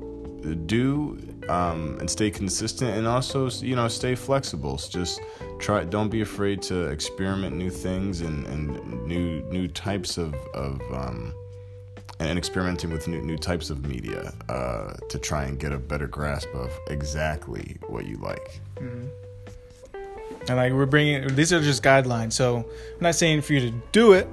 do 0.66 1.16
um, 1.48 1.96
and 2.00 2.10
stay 2.10 2.30
consistent 2.30 2.96
and 2.96 3.06
also 3.06 3.48
you 3.50 3.76
know 3.76 3.88
stay 3.88 4.14
flexible 4.14 4.76
just 4.76 5.20
try 5.58 5.84
don't 5.84 6.08
be 6.08 6.20
afraid 6.20 6.62
to 6.62 6.86
experiment 6.86 7.56
new 7.56 7.70
things 7.70 8.20
and, 8.20 8.46
and 8.46 9.06
new 9.06 9.42
new 9.42 9.68
types 9.68 10.18
of, 10.18 10.34
of 10.54 10.80
um, 10.92 11.34
and 12.18 12.38
experimenting 12.38 12.90
with 12.90 13.08
new, 13.08 13.20
new 13.22 13.36
types 13.36 13.70
of 13.70 13.86
media 13.86 14.32
uh, 14.48 14.92
to 15.08 15.18
try 15.18 15.44
and 15.44 15.58
get 15.58 15.72
a 15.72 15.78
better 15.78 16.06
grasp 16.06 16.48
of 16.54 16.70
exactly 16.88 17.76
what 17.88 18.06
you 18.06 18.16
like 18.16 18.60
And 20.48 20.56
like 20.56 20.72
we're 20.72 20.86
bringing 20.86 21.34
these 21.34 21.52
are 21.52 21.60
just 21.60 21.82
guidelines. 21.82 22.32
So 22.32 22.56
I'm 22.56 23.00
not 23.00 23.14
saying 23.14 23.42
for 23.42 23.52
you 23.52 23.60
to 23.60 23.70
do 23.92 24.12
it, 24.12 24.28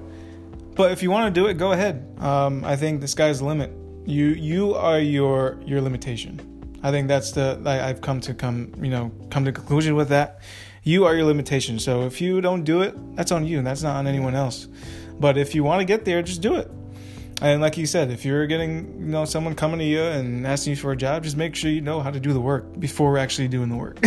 but 0.75 0.91
if 0.91 1.03
you 1.03 1.11
want 1.11 1.33
to 1.33 1.41
do 1.41 1.47
it, 1.47 1.55
go 1.55 1.71
ahead. 1.71 2.15
Um, 2.19 2.63
I 2.65 2.75
think 2.75 3.01
the 3.01 3.07
sky's 3.07 3.39
the 3.39 3.45
limit. 3.45 3.71
You 4.05 4.27
you 4.27 4.73
are 4.73 4.99
your 4.99 5.59
your 5.65 5.81
limitation. 5.81 6.48
I 6.83 6.91
think 6.91 7.07
that's 7.07 7.31
the 7.31 7.61
I, 7.65 7.89
I've 7.89 8.01
come 8.01 8.19
to 8.21 8.33
come 8.33 8.73
you 8.81 8.89
know 8.89 9.11
come 9.29 9.45
to 9.45 9.51
conclusion 9.51 9.95
with 9.95 10.09
that. 10.09 10.41
You 10.83 11.05
are 11.05 11.15
your 11.15 11.25
limitation. 11.25 11.77
So 11.79 12.05
if 12.05 12.21
you 12.21 12.41
don't 12.41 12.63
do 12.63 12.81
it, 12.81 12.95
that's 13.15 13.31
on 13.31 13.45
you. 13.45 13.57
and 13.57 13.67
That's 13.67 13.83
not 13.83 13.97
on 13.97 14.07
anyone 14.07 14.33
else. 14.33 14.67
But 15.19 15.37
if 15.37 15.53
you 15.53 15.63
want 15.63 15.81
to 15.81 15.85
get 15.85 16.05
there, 16.05 16.21
just 16.21 16.41
do 16.41 16.55
it. 16.55 16.71
And 17.41 17.61
like 17.61 17.77
you 17.77 17.85
said, 17.85 18.11
if 18.11 18.25
you're 18.25 18.47
getting, 18.47 18.99
you 18.99 19.07
know, 19.07 19.25
someone 19.25 19.55
coming 19.55 19.79
to 19.79 19.85
you 19.85 20.01
and 20.01 20.45
asking 20.47 20.71
you 20.71 20.77
for 20.77 20.91
a 20.91 20.97
job, 20.97 21.23
just 21.23 21.37
make 21.37 21.55
sure 21.55 21.69
you 21.69 21.81
know 21.81 22.01
how 22.01 22.11
to 22.11 22.19
do 22.19 22.33
the 22.33 22.39
work 22.39 22.79
before 22.79 23.17
actually 23.17 23.47
doing 23.47 23.69
the 23.69 23.75
work. 23.77 23.99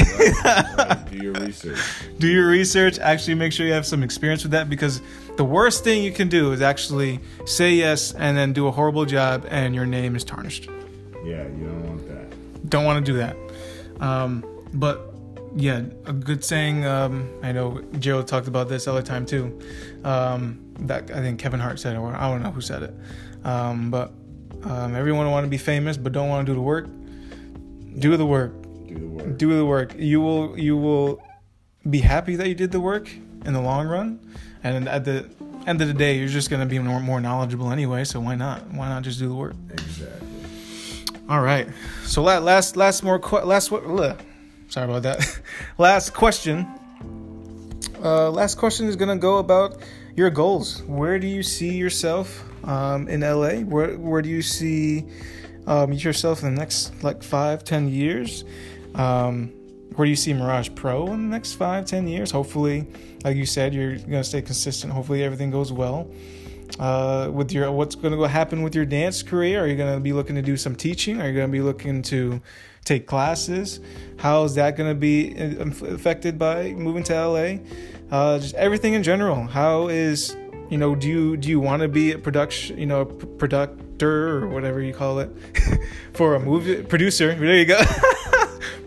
do 1.12 1.18
your 1.18 1.34
research 1.34 1.78
do 2.18 2.26
your 2.26 2.48
research 2.48 2.98
actually 2.98 3.34
make 3.34 3.52
sure 3.52 3.66
you 3.66 3.72
have 3.72 3.86
some 3.86 4.02
experience 4.02 4.42
with 4.42 4.52
that 4.52 4.68
because 4.68 5.00
the 5.36 5.44
worst 5.44 5.84
thing 5.84 6.02
you 6.02 6.12
can 6.12 6.28
do 6.28 6.52
is 6.52 6.62
actually 6.62 7.20
say 7.44 7.74
yes 7.74 8.12
and 8.14 8.36
then 8.36 8.52
do 8.52 8.66
a 8.66 8.70
horrible 8.70 9.04
job 9.04 9.46
and 9.50 9.74
your 9.74 9.86
name 9.86 10.16
is 10.16 10.24
tarnished 10.24 10.68
yeah 11.24 11.46
you 11.48 11.66
don't 11.66 11.86
want 11.86 12.08
that 12.08 12.21
don't 12.68 12.84
want 12.84 13.04
to 13.04 13.12
do 13.12 13.18
that. 13.18 13.36
Um, 14.00 14.44
but 14.74 15.08
yeah 15.54 15.82
a 16.06 16.14
good 16.14 16.42
saying 16.42 16.86
um, 16.86 17.30
i 17.42 17.52
know 17.52 17.82
gerald 17.98 18.26
talked 18.26 18.48
about 18.48 18.70
this 18.70 18.88
other 18.88 19.02
time 19.02 19.26
too 19.26 19.60
um, 20.02 20.58
that 20.78 21.10
i 21.10 21.20
think 21.20 21.38
kevin 21.38 21.60
hart 21.60 21.78
said 21.78 21.94
it 21.94 21.98
or 21.98 22.14
i 22.14 22.26
don't 22.26 22.42
know 22.42 22.50
who 22.50 22.62
said 22.62 22.82
it. 22.82 22.94
Um, 23.44 23.90
but 23.90 24.12
um, 24.64 24.94
everyone 24.94 25.30
want 25.30 25.44
to 25.44 25.50
be 25.50 25.58
famous 25.58 25.96
but 25.96 26.12
don't 26.12 26.28
want 26.28 26.46
to 26.46 26.52
do 26.52 26.54
the 26.54 26.62
work. 26.62 26.86
Do 27.98 28.16
the 28.16 28.26
work. 28.26 28.52
Do 28.86 28.94
the 28.94 29.06
work. 29.06 29.36
Do 29.36 29.56
the 29.56 29.64
work. 29.64 29.94
You 29.96 30.20
will 30.20 30.58
you 30.58 30.76
will 30.76 31.22
be 31.88 32.00
happy 32.00 32.36
that 32.36 32.48
you 32.48 32.54
did 32.54 32.70
the 32.70 32.80
work 32.80 33.10
in 33.44 33.52
the 33.52 33.60
long 33.60 33.88
run 33.88 34.20
and 34.62 34.88
at 34.88 35.04
the 35.04 35.28
end 35.66 35.80
of 35.82 35.88
the 35.88 35.94
day 35.94 36.16
you're 36.16 36.28
just 36.28 36.50
going 36.50 36.60
to 36.60 36.66
be 36.66 36.78
more, 36.78 37.00
more 37.00 37.20
knowledgeable 37.20 37.72
anyway 37.72 38.04
so 38.04 38.20
why 38.20 38.34
not? 38.34 38.70
Why 38.72 38.88
not 38.88 39.02
just 39.02 39.18
do 39.18 39.28
the 39.28 39.34
work? 39.34 39.54
Exactly 39.70 40.31
all 41.32 41.40
right 41.40 41.66
so 42.04 42.22
last 42.22 42.76
last 42.76 43.02
more 43.02 43.18
last 43.18 43.70
what 43.70 44.20
sorry 44.68 44.84
about 44.84 45.02
that 45.02 45.40
last 45.78 46.12
question 46.12 46.66
uh, 48.04 48.30
last 48.30 48.56
question 48.56 48.86
is 48.86 48.96
to 48.96 49.16
go 49.16 49.38
about 49.38 49.78
your 50.14 50.28
goals 50.28 50.82
where 50.82 51.18
do 51.18 51.26
you 51.26 51.42
see 51.42 51.74
yourself 51.74 52.44
um, 52.68 53.08
in 53.08 53.20
la 53.22 53.54
where, 53.60 53.96
where 53.96 54.20
do 54.20 54.28
you 54.28 54.42
see 54.42 55.06
um, 55.66 55.94
yourself 55.94 56.42
in 56.42 56.54
the 56.54 56.60
next 56.60 57.02
like 57.02 57.22
five 57.22 57.64
ten 57.64 57.88
years 57.88 58.44
um, 58.94 59.50
where 59.96 60.04
do 60.04 60.10
you 60.10 60.16
see 60.16 60.34
Mirage 60.34 60.68
Pro 60.74 61.06
in 61.06 61.30
the 61.30 61.36
next 61.36 61.54
five, 61.54 61.84
ten 61.84 62.08
years? 62.08 62.30
Hopefully, 62.30 62.86
like 63.24 63.36
you 63.36 63.44
said, 63.44 63.74
you're 63.74 63.96
gonna 63.96 64.24
stay 64.24 64.40
consistent. 64.40 64.90
Hopefully, 64.90 65.22
everything 65.22 65.50
goes 65.50 65.70
well. 65.70 66.10
Uh, 66.78 67.30
with 67.32 67.52
your 67.52 67.70
what's 67.70 67.94
gonna 67.94 68.16
go 68.16 68.24
happen 68.24 68.62
with 68.62 68.74
your 68.74 68.84
dance 68.84 69.22
career? 69.22 69.62
Are 69.62 69.66
you 69.66 69.76
gonna 69.76 70.00
be 70.00 70.12
looking 70.12 70.36
to 70.36 70.42
do 70.42 70.56
some 70.56 70.74
teaching? 70.74 71.20
Are 71.20 71.28
you 71.28 71.34
gonna 71.34 71.52
be 71.52 71.60
looking 71.60 72.02
to 72.02 72.40
take 72.84 73.06
classes? 73.06 73.80
How 74.16 74.44
is 74.44 74.54
that 74.54 74.76
gonna 74.76 74.94
be 74.94 75.36
uh, 75.38 75.66
affected 75.66 76.38
by 76.38 76.72
moving 76.72 77.02
to 77.04 77.14
LA? 77.14 77.58
Uh, 78.10 78.38
just 78.38 78.54
everything 78.54 78.94
in 78.94 79.02
general. 79.02 79.44
How 79.44 79.88
is 79.88 80.36
you 80.70 80.78
know 80.78 80.94
do 80.94 81.08
you 81.08 81.36
do 81.36 81.48
you 81.48 81.60
want 81.60 81.82
to 81.82 81.88
be 81.88 82.12
a 82.12 82.18
production 82.18 82.78
you 82.78 82.86
know 82.86 83.04
productor 83.04 84.02
or 84.02 84.48
whatever 84.48 84.80
you 84.80 84.94
call 84.94 85.18
it 85.18 85.30
for 86.14 86.34
a 86.34 86.40
movie 86.40 86.82
producer? 86.82 87.34
There 87.34 87.54
you 87.54 87.66
go. 87.66 87.80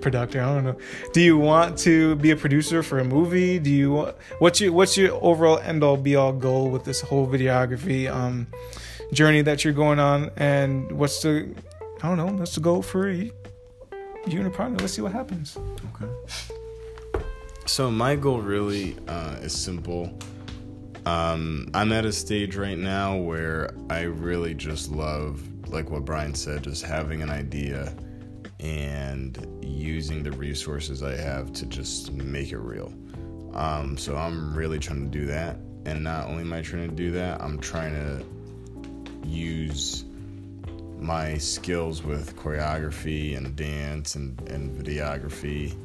Productor, 0.06 0.39
I 0.39 0.54
don't 0.54 0.63
know. 0.63 0.78
Do 1.13 1.22
you 1.22 1.36
want 1.36 1.80
to 1.80 2.15
be 2.18 2.30
a 2.30 2.36
producer 2.36 2.84
for 2.84 3.00
a 3.00 3.04
movie? 3.04 3.58
Do 3.58 3.72
you 3.72 4.13
what's 4.38 4.62
your 4.62 4.72
what's 4.72 4.96
your 4.96 5.18
overall 5.20 5.58
end 5.58 5.84
all 5.84 5.98
be 5.98 6.15
all 6.15 6.32
goal 6.32 6.70
with 6.70 6.84
this 6.86 7.02
whole 7.02 7.26
videography 7.26 8.08
um 8.08 8.46
journey 9.12 9.41
that 9.41 9.63
you're 9.63 9.74
going 9.74 9.98
on? 9.98 10.30
And 10.38 10.91
what's 10.91 11.24
the 11.24 11.50
I 12.04 12.08
don't 12.08 12.18
know, 12.18 12.28
what's 12.28 12.54
the 12.54 12.62
goal 12.62 12.84
for 12.84 13.10
you, 13.10 13.32
and 14.24 14.32
your 14.32 14.48
partner? 14.52 14.78
Let's 14.78 14.94
see 14.94 15.02
what 15.02 15.12
happens. 15.12 15.58
Okay. 15.96 16.12
So 17.65 17.89
my 17.89 18.15
goal 18.15 18.41
really 18.41 18.96
uh, 19.08 19.38
is 19.41 19.54
simple. 19.54 20.15
Um, 21.08 21.68
I'm 21.74 21.91
at 21.91 22.06
a 22.06 22.12
stage 22.12 22.56
right 22.56 22.78
now 22.78 23.18
where 23.18 23.74
I 23.89 24.02
really 24.02 24.54
just 24.54 24.91
love, 24.91 25.41
like 25.68 25.89
what 25.89 26.06
Bryan 26.06 26.36
said, 26.36 26.63
just 26.63 26.86
having 26.86 27.24
an 27.24 27.32
idea 27.32 27.96
and 28.60 29.48
using 29.62 30.24
the 30.24 30.32
resources 30.32 31.04
I 31.04 31.15
have 31.15 31.52
to 31.54 31.65
just 31.65 32.12
make 32.13 32.52
it 32.52 32.58
real. 32.58 32.94
Um, 33.54 33.98
so 33.98 34.15
I'm 34.15 34.56
really 34.56 34.80
trying 34.80 35.10
to 35.10 35.18
do 35.18 35.26
that. 35.28 35.58
And 35.86 36.04
not 36.04 36.28
only 36.28 36.41
am 36.41 36.54
I 36.54 36.62
trying 36.62 36.89
to 36.89 36.96
do 36.96 37.12
that, 37.12 37.41
I'm 37.41 37.60
trying 37.60 37.94
to 37.94 38.26
use 39.28 40.06
my 41.00 41.38
skills 41.38 42.04
with 42.04 42.36
choreography 42.36 43.38
and 43.38 43.56
dance 43.56 44.15
and, 44.15 44.39
and 44.50 44.72
videography 44.72 45.76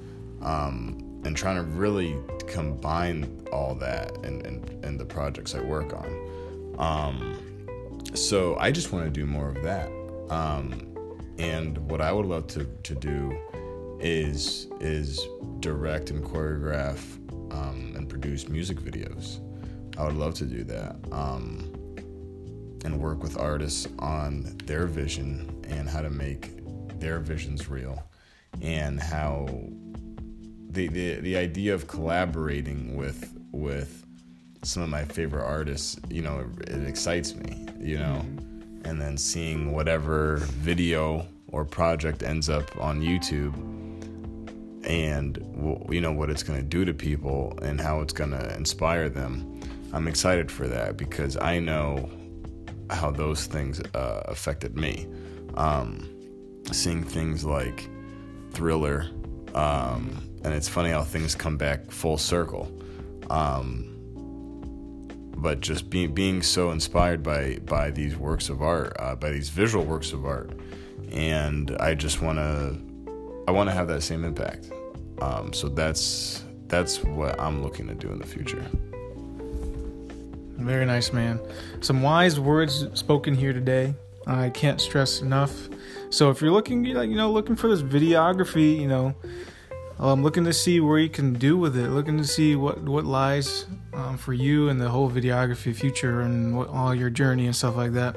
um, 0.43 1.21
and 1.25 1.37
trying 1.37 1.57
to 1.57 1.63
really 1.63 2.17
combine 2.47 3.47
all 3.53 3.75
that 3.75 4.17
and, 4.25 4.47
in, 4.47 4.81
in 4.83 4.97
the 4.97 5.05
projects 5.05 5.55
I 5.55 5.61
work 5.61 5.93
on. 5.93 6.77
Um, 6.79 8.07
so 8.15 8.57
I 8.57 8.71
just 8.71 8.93
want 8.93 9.05
to 9.05 9.11
do 9.11 9.27
more 9.27 9.51
of 9.51 9.63
that. 9.63 9.91
Um, 10.31 10.90
and 11.41 11.79
what 11.91 12.03
I 12.03 12.13
would 12.13 12.27
love 12.27 12.47
to, 12.49 12.65
to 12.65 12.95
do 12.95 13.37
is 13.99 14.69
is 14.81 15.27
direct 15.61 16.11
and 16.11 16.23
choreograph 16.23 17.01
um, 17.53 17.95
and 17.97 18.09
produce 18.09 18.49
music 18.49 18.79
videos. 18.79 19.41
I 19.99 20.05
would 20.05 20.17
love 20.17 20.35
to 20.35 20.45
do 20.45 20.65
that 20.65 20.97
um, 21.13 21.73
and 22.85 23.01
work 23.01 23.23
with 23.23 23.39
artists 23.39 23.89
on 23.99 24.57
their 24.65 24.87
vision 24.87 25.65
and 25.69 25.89
how 25.89 26.03
to 26.03 26.11
make 26.11 26.51
their 26.99 27.19
visions 27.19 27.69
real 27.69 28.03
and 28.61 29.01
how 29.01 29.47
the, 30.71 30.89
the 30.89 31.15
the 31.21 31.37
idea 31.37 31.75
of 31.75 31.89
collaborating 31.89 32.97
with 32.97 33.33
with 33.51 34.05
some 34.63 34.83
of 34.83 34.91
my 34.91 35.07
favorite 35.07 35.45
artists, 35.45 35.99
you 36.11 36.21
know, 36.21 36.45
it, 36.61 36.69
it 36.69 36.87
excites 36.87 37.35
me, 37.35 37.67
you 37.79 37.99
know, 37.99 38.23
and 38.85 39.01
then 39.01 39.17
seeing 39.17 39.73
whatever 39.73 40.37
video 40.37 41.27
or 41.49 41.65
project 41.65 42.23
ends 42.23 42.49
up 42.49 42.77
on 42.81 43.01
YouTube 43.01 43.55
and 44.85 45.37
you 45.91 46.01
know 46.01 46.13
what 46.13 46.31
it's 46.31 46.43
going 46.43 46.59
to 46.59 46.65
do 46.65 46.85
to 46.85 46.95
people 46.95 47.59
and 47.63 47.81
how 47.81 48.01
it's 48.01 48.13
going 48.13 48.31
to 48.31 48.57
inspire 48.57 49.09
them. 49.09 49.61
I'm 49.93 50.09
excited 50.09 50.51
for 50.51 50.67
that 50.69 50.97
because 50.97 51.37
I 51.37 51.59
know 51.59 52.09
how 52.89 53.11
those 53.11 53.47
things 53.47 53.81
uh, 53.95 54.23
affected 54.27 54.77
me. 54.77 55.07
Um, 55.55 56.09
seeing 56.73 57.03
things 57.03 57.45
like 57.45 57.89
Thriller, 58.53 59.11
um, 59.55 60.29
and 60.45 60.55
it's 60.55 60.69
funny 60.69 60.91
how 60.91 61.03
things 61.03 61.35
come 61.35 61.57
back 61.57 61.91
full 61.91 62.19
circle. 62.19 62.71
Um, 63.29 63.90
but 65.41 65.61
just 65.61 65.91
being 65.91 66.13
being 66.13 66.43
so 66.43 66.71
inspired 66.71 67.23
by 67.23 67.59
by 67.67 67.91
these 67.91 68.17
works 68.17 68.49
of 68.49 68.63
art, 68.63 68.95
uh, 68.99 69.15
by 69.15 69.31
these 69.31 69.49
visual 69.49 69.85
works 69.85 70.13
of 70.13 70.25
art, 70.25 70.51
and 71.13 71.77
I 71.81 71.95
just 71.95 72.23
want 72.23 72.39
to 72.39 72.79
I 73.49 73.53
want 73.53 73.69
to 73.69 73.75
have 73.75 73.89
that 73.89 74.03
same 74.03 74.25
impact. 74.25 74.71
Um, 75.21 75.53
so 75.53 75.69
that's 75.69 76.45
that's 76.67 77.03
what 77.03 77.39
I'm 77.41 77.63
looking 77.63 77.87
to 77.89 77.95
do 77.95 78.11
in 78.11 78.19
the 78.19 78.27
future. 78.27 78.65
Very 80.57 80.85
nice, 80.85 81.13
man. 81.13 81.41
Some 81.81 82.03
wise 82.03 82.39
words 82.39 82.87
spoken 82.95 83.35
here 83.35 83.53
today. 83.53 83.95
I 84.27 84.51
can't 84.51 84.81
stress 84.81 85.23
enough. 85.23 85.69
So 86.11 86.31
if 86.31 86.43
you're 86.43 86.53
looking, 86.53 86.85
you 86.85 86.95
know, 87.17 87.33
looking 87.33 87.57
for 87.57 87.69
this 87.69 87.83
videography, 87.83 88.79
you 88.79 88.87
know, 88.87 89.15
um, 90.01 90.23
looking 90.23 90.45
to 90.45 90.53
see 90.53 90.81
where 90.81 90.99
you 90.99 91.11
can 91.11 91.35
do 91.35 91.57
with 91.57 91.77
it, 91.77 91.91
looking 91.91 92.17
to 92.17 92.25
see 92.25 92.57
what 92.57 92.83
what 92.83 93.05
lies 93.05 93.67
um, 93.93 94.17
for 94.17 94.33
you 94.33 94.71
and 94.71 94.81
the 94.81 94.89
whole 94.89 95.11
videography 95.11 95.75
future 95.75 96.23
and 96.23 96.57
what, 96.57 96.69
all 96.69 96.95
your 96.95 97.11
journey 97.11 97.47
and 97.47 97.55
stuff 97.55 97.77
like 97.77 97.93
that. 97.93 98.17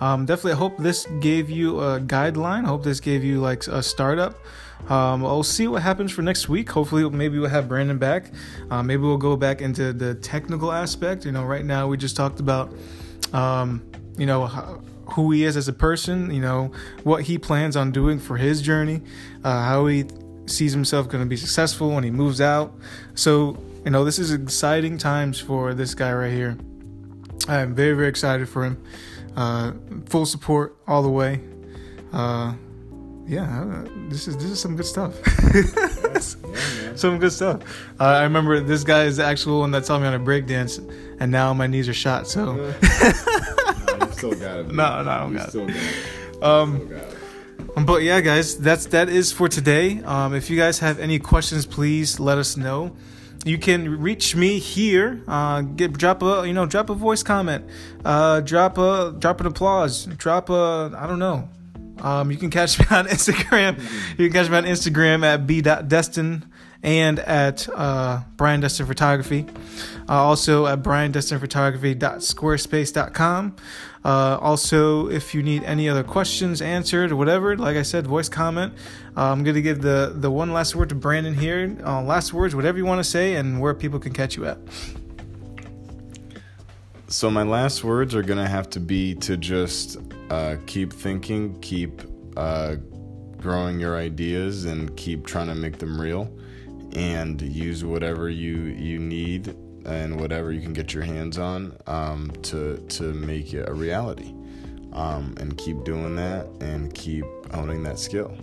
Um, 0.00 0.24
definitely, 0.24 0.52
I 0.52 0.56
hope 0.56 0.78
this 0.78 1.06
gave 1.20 1.50
you 1.50 1.80
a 1.80 2.00
guideline. 2.00 2.64
I 2.64 2.68
hope 2.68 2.84
this 2.84 3.00
gave 3.00 3.24
you 3.24 3.40
like 3.40 3.66
a 3.66 3.82
startup. 3.82 4.38
Um, 4.88 5.24
I'll 5.24 5.42
see 5.42 5.66
what 5.66 5.82
happens 5.82 6.12
for 6.12 6.22
next 6.22 6.48
week. 6.48 6.70
Hopefully, 6.70 7.08
maybe 7.10 7.38
we'll 7.38 7.50
have 7.50 7.66
Brandon 7.66 7.98
back. 7.98 8.30
Uh, 8.70 8.82
maybe 8.82 9.02
we'll 9.02 9.16
go 9.16 9.36
back 9.36 9.60
into 9.62 9.92
the 9.92 10.14
technical 10.14 10.70
aspect. 10.70 11.24
You 11.24 11.32
know, 11.32 11.44
right 11.44 11.64
now 11.64 11.88
we 11.88 11.96
just 11.96 12.14
talked 12.14 12.40
about, 12.40 12.72
um, 13.32 13.82
you 14.16 14.26
know, 14.26 14.46
how, 14.46 14.82
who 15.12 15.32
he 15.32 15.44
is 15.44 15.56
as 15.56 15.66
a 15.66 15.72
person. 15.72 16.30
You 16.30 16.42
know, 16.42 16.72
what 17.02 17.22
he 17.22 17.38
plans 17.38 17.74
on 17.74 17.90
doing 17.90 18.18
for 18.18 18.36
his 18.36 18.60
journey, 18.60 19.00
uh, 19.42 19.64
how 19.64 19.86
he 19.86 20.04
sees 20.46 20.72
himself 20.72 21.08
going 21.08 21.22
to 21.22 21.28
be 21.28 21.36
successful 21.36 21.90
when 21.90 22.04
he 22.04 22.10
moves 22.10 22.40
out. 22.40 22.74
So, 23.14 23.62
you 23.84 23.90
know, 23.90 24.04
this 24.04 24.18
is 24.18 24.32
exciting 24.32 24.98
times 24.98 25.38
for 25.40 25.74
this 25.74 25.94
guy 25.94 26.12
right 26.12 26.32
here. 26.32 26.56
I'm 27.48 27.74
very, 27.74 27.94
very 27.94 28.08
excited 28.08 28.48
for 28.48 28.64
him. 28.64 28.82
Uh, 29.36 29.72
full 30.06 30.26
support 30.26 30.76
all 30.86 31.02
the 31.02 31.10
way. 31.10 31.40
Uh, 32.12 32.54
yeah, 33.26 33.62
uh, 33.62 33.88
this 34.08 34.28
is 34.28 34.36
this 34.36 34.46
is 34.46 34.60
some 34.60 34.76
good 34.76 34.86
stuff. 34.86 35.14
some 36.96 37.18
good 37.18 37.32
stuff. 37.32 37.62
Uh, 37.98 38.04
I 38.04 38.22
remember 38.22 38.60
this 38.60 38.84
guy 38.84 39.04
is 39.04 39.16
the 39.16 39.24
actual 39.24 39.60
one 39.60 39.72
that 39.72 39.84
taught 39.84 39.98
me 39.98 40.04
how 40.04 40.12
to 40.12 40.18
break 40.20 40.46
dance, 40.46 40.78
and 41.18 41.30
now 41.30 41.52
my 41.52 41.66
knees 41.66 41.88
are 41.88 41.94
shot. 41.94 42.28
So. 42.28 42.54
no, 42.54 42.66
you 42.66 44.12
still 44.12 44.34
got 44.34 44.60
it. 44.60 44.66
No, 44.72 45.02
no, 45.02 45.10
I 45.10 45.18
don't 45.18 45.34
got 45.34 45.54
it. 45.54 45.70
it. 45.70 46.42
Um, 46.42 46.88
but 47.84 48.02
yeah, 48.02 48.20
guys, 48.20 48.58
that's 48.58 48.86
that 48.86 49.08
is 49.08 49.32
for 49.32 49.48
today. 49.48 50.02
Um, 50.02 50.34
if 50.34 50.48
you 50.48 50.56
guys 50.56 50.78
have 50.78 50.98
any 50.98 51.18
questions, 51.18 51.66
please 51.66 52.18
let 52.18 52.38
us 52.38 52.56
know 52.56 52.96
you 53.46 53.58
can 53.58 54.00
reach 54.00 54.34
me 54.34 54.58
here. 54.58 55.22
Uh, 55.28 55.60
get 55.60 55.92
drop 55.92 56.20
a 56.22 56.42
you 56.46 56.52
know 56.52 56.66
drop 56.66 56.90
a 56.90 56.94
voice 56.94 57.22
comment, 57.22 57.64
uh, 58.04 58.40
drop 58.40 58.76
a 58.76 59.14
drop 59.18 59.40
an 59.40 59.46
applause, 59.46 60.06
drop 60.06 60.50
a 60.50 60.92
I 60.98 61.06
don't 61.06 61.20
know. 61.20 61.48
Um, 62.00 62.30
you 62.30 62.36
can 62.36 62.50
catch 62.50 62.78
me 62.78 62.84
on 62.96 63.06
Instagram. 63.06 63.80
You 64.18 64.28
can 64.28 64.32
catch 64.32 64.50
me 64.50 64.56
on 64.56 64.64
Instagram 64.64 65.24
at 65.24 65.46
b.destin 65.46 66.42
and 66.82 67.18
at 67.20 67.66
uh, 67.74 68.20
Bryan 68.36 68.60
Destin 68.60 68.86
Photography. 68.86 69.46
Uh, 70.08 70.14
also 70.14 70.66
at 70.66 70.82
bryandestinphotography.squarespace.com. 70.82 73.56
Uh, 74.06 74.38
also, 74.40 75.08
if 75.08 75.34
you 75.34 75.42
need 75.42 75.64
any 75.64 75.88
other 75.88 76.04
questions 76.04 76.62
answered 76.62 77.10
or 77.10 77.16
whatever, 77.16 77.56
like 77.56 77.76
I 77.76 77.82
said, 77.82 78.06
voice 78.06 78.28
comment. 78.28 78.72
Uh, 79.16 79.32
I'm 79.32 79.42
to 79.56 79.62
give 79.62 79.82
the, 79.82 80.12
the 80.14 80.30
one 80.30 80.52
last 80.52 80.76
word 80.76 80.90
to 80.90 80.94
Brandon 80.94 81.34
here. 81.34 81.76
Uh, 81.84 82.02
last 82.02 82.32
words, 82.32 82.54
whatever 82.54 82.78
you 82.78 82.86
want 82.86 83.00
to 83.00 83.04
say, 83.04 83.34
and 83.34 83.60
where 83.60 83.74
people 83.74 83.98
can 83.98 84.12
catch 84.12 84.36
you 84.36 84.46
at. 84.46 84.58
So, 87.08 87.32
my 87.32 87.42
last 87.42 87.82
words 87.82 88.14
are 88.14 88.22
to 88.38 88.46
have 88.46 88.70
to 88.70 88.80
be 88.80 89.16
to 89.16 89.36
just 89.36 89.96
uh, 90.30 90.54
keep 90.66 90.92
thinking, 90.92 91.58
keep 91.60 92.02
uh, 92.36 92.76
growing 93.38 93.80
your 93.80 93.96
ideas, 93.96 94.66
and 94.66 94.96
keep 94.96 95.26
trying 95.26 95.48
to 95.48 95.56
make 95.56 95.78
them 95.78 96.00
real 96.00 96.32
and 96.92 97.42
use 97.42 97.84
whatever 97.84 98.30
you 98.30 98.56
you 98.56 99.00
need 99.00 99.56
and 99.86 100.20
whatever 100.20 100.52
you 100.52 100.60
can 100.60 100.72
get 100.72 100.92
your 100.92 101.04
hands 101.04 101.38
on 101.38 101.76
um, 101.86 102.30
to 102.42 102.76
to 102.88 103.12
make 103.14 103.54
it 103.54 103.68
a 103.68 103.72
reality. 103.72 104.34
Um, 104.92 105.34
and 105.38 105.58
keep 105.58 105.84
doing 105.84 106.16
that 106.16 106.46
and 106.60 106.94
keep 106.94 107.24
honing 107.52 107.82
that 107.82 107.98
skill. 107.98 108.34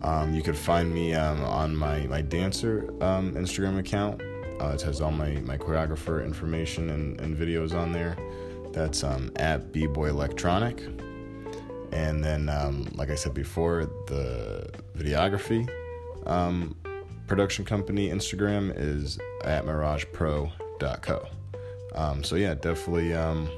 Um, 0.00 0.32
you 0.32 0.42
could 0.42 0.56
find 0.56 0.92
me 0.92 1.14
um, 1.14 1.44
on 1.44 1.76
my 1.76 2.06
my 2.06 2.22
dancer 2.22 2.88
um, 3.02 3.34
Instagram 3.34 3.78
account. 3.78 4.22
Uh, 4.60 4.72
it 4.74 4.82
has 4.82 5.00
all 5.00 5.10
my 5.10 5.32
my 5.40 5.58
choreographer 5.58 6.24
information 6.24 6.90
and, 6.90 7.20
and 7.20 7.36
videos 7.36 7.74
on 7.74 7.92
there. 7.92 8.16
That's 8.72 9.04
um, 9.04 9.30
at 9.36 9.72
bboy 9.72 10.08
electronic. 10.08 10.82
And 11.92 12.24
then, 12.24 12.46
like 12.94 13.10
I 13.10 13.14
said 13.14 13.34
before, 13.34 13.84
the 14.08 14.68
videography 14.96 15.68
production 17.26 17.64
company 17.64 18.10
Instagram 18.10 18.72
is 18.76 19.18
at 19.44 19.64
miragepro.co. 20.78 21.28
Um, 21.94 22.24
so 22.24 22.36
yeah, 22.36 22.54
definitely, 22.54 23.14
um, 23.14 23.48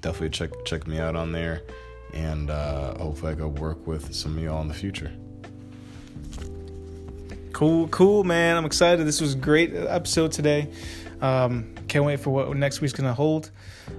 definitely 0.00 0.30
check 0.30 0.50
check 0.64 0.86
me 0.86 0.98
out 0.98 1.16
on 1.16 1.32
there, 1.32 1.62
and 2.12 2.50
uh, 2.50 2.96
hopefully 2.98 3.32
I 3.32 3.34
can 3.36 3.54
work 3.54 3.86
with 3.86 4.14
some 4.14 4.36
of 4.36 4.44
y'all 4.44 4.60
in 4.60 4.68
the 4.68 4.74
future. 4.74 5.12
Cool, 7.52 7.88
cool, 7.88 8.24
man. 8.24 8.56
I'm 8.56 8.64
excited. 8.64 9.06
This 9.06 9.20
was 9.20 9.34
a 9.34 9.38
great 9.38 9.74
episode 9.74 10.32
today. 10.32 10.68
Um, 11.20 11.74
can't 11.88 12.04
wait 12.04 12.20
for 12.20 12.30
what 12.30 12.54
next 12.56 12.80
week's 12.80 12.92
gonna 12.92 13.14
hold. 13.14 13.50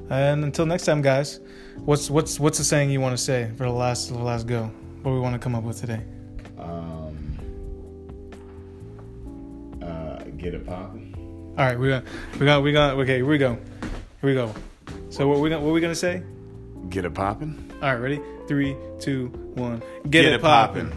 And 0.10 0.44
until 0.44 0.66
next 0.66 0.86
time, 0.86 1.02
guys, 1.02 1.40
what's 1.78 2.10
what's 2.10 2.40
what's 2.40 2.60
the 2.60 2.64
saying 2.64 2.92
you 2.92 3.02
want 3.02 3.18
to 3.18 3.24
say 3.24 3.50
for 3.58 3.64
the 3.64 3.72
last 3.72 4.10
the 4.10 4.20
last 4.20 4.46
go? 4.46 4.66
What 5.02 5.12
do 5.12 5.16
we 5.16 5.20
want 5.20 5.34
to 5.34 5.40
come 5.40 5.56
up 5.56 5.64
with 5.64 5.80
today? 5.80 6.02
Um, 6.60 7.38
get 10.38 10.54
it 10.54 10.68
popping. 10.68 11.15
All 11.58 11.66
right, 11.66 11.80
we 11.80 11.88
got, 11.88 12.04
we 12.38 12.46
got, 12.46 12.64
we 12.64 12.72
got. 12.74 12.94
Okay, 13.00 13.16
here 13.16 13.26
we 13.26 13.38
go. 13.38 13.54
Here 13.54 13.62
we 14.24 14.34
go. 14.34 14.54
So 15.10 15.30
what 15.30 15.40
we 15.40 15.50
what 15.50 15.62
are 15.62 15.72
we 15.72 15.80
gonna 15.80 15.96
say? 15.96 16.22
Get 16.90 17.06
it 17.06 17.14
popping. 17.14 17.72
All 17.76 17.94
right, 17.94 17.96
ready? 17.96 18.20
Three, 18.48 18.76
two, 19.00 19.28
one. 19.56 19.80
Get, 20.04 20.12
get 20.12 20.26
it, 20.26 20.34
it 20.34 20.42
popping. 20.42 20.92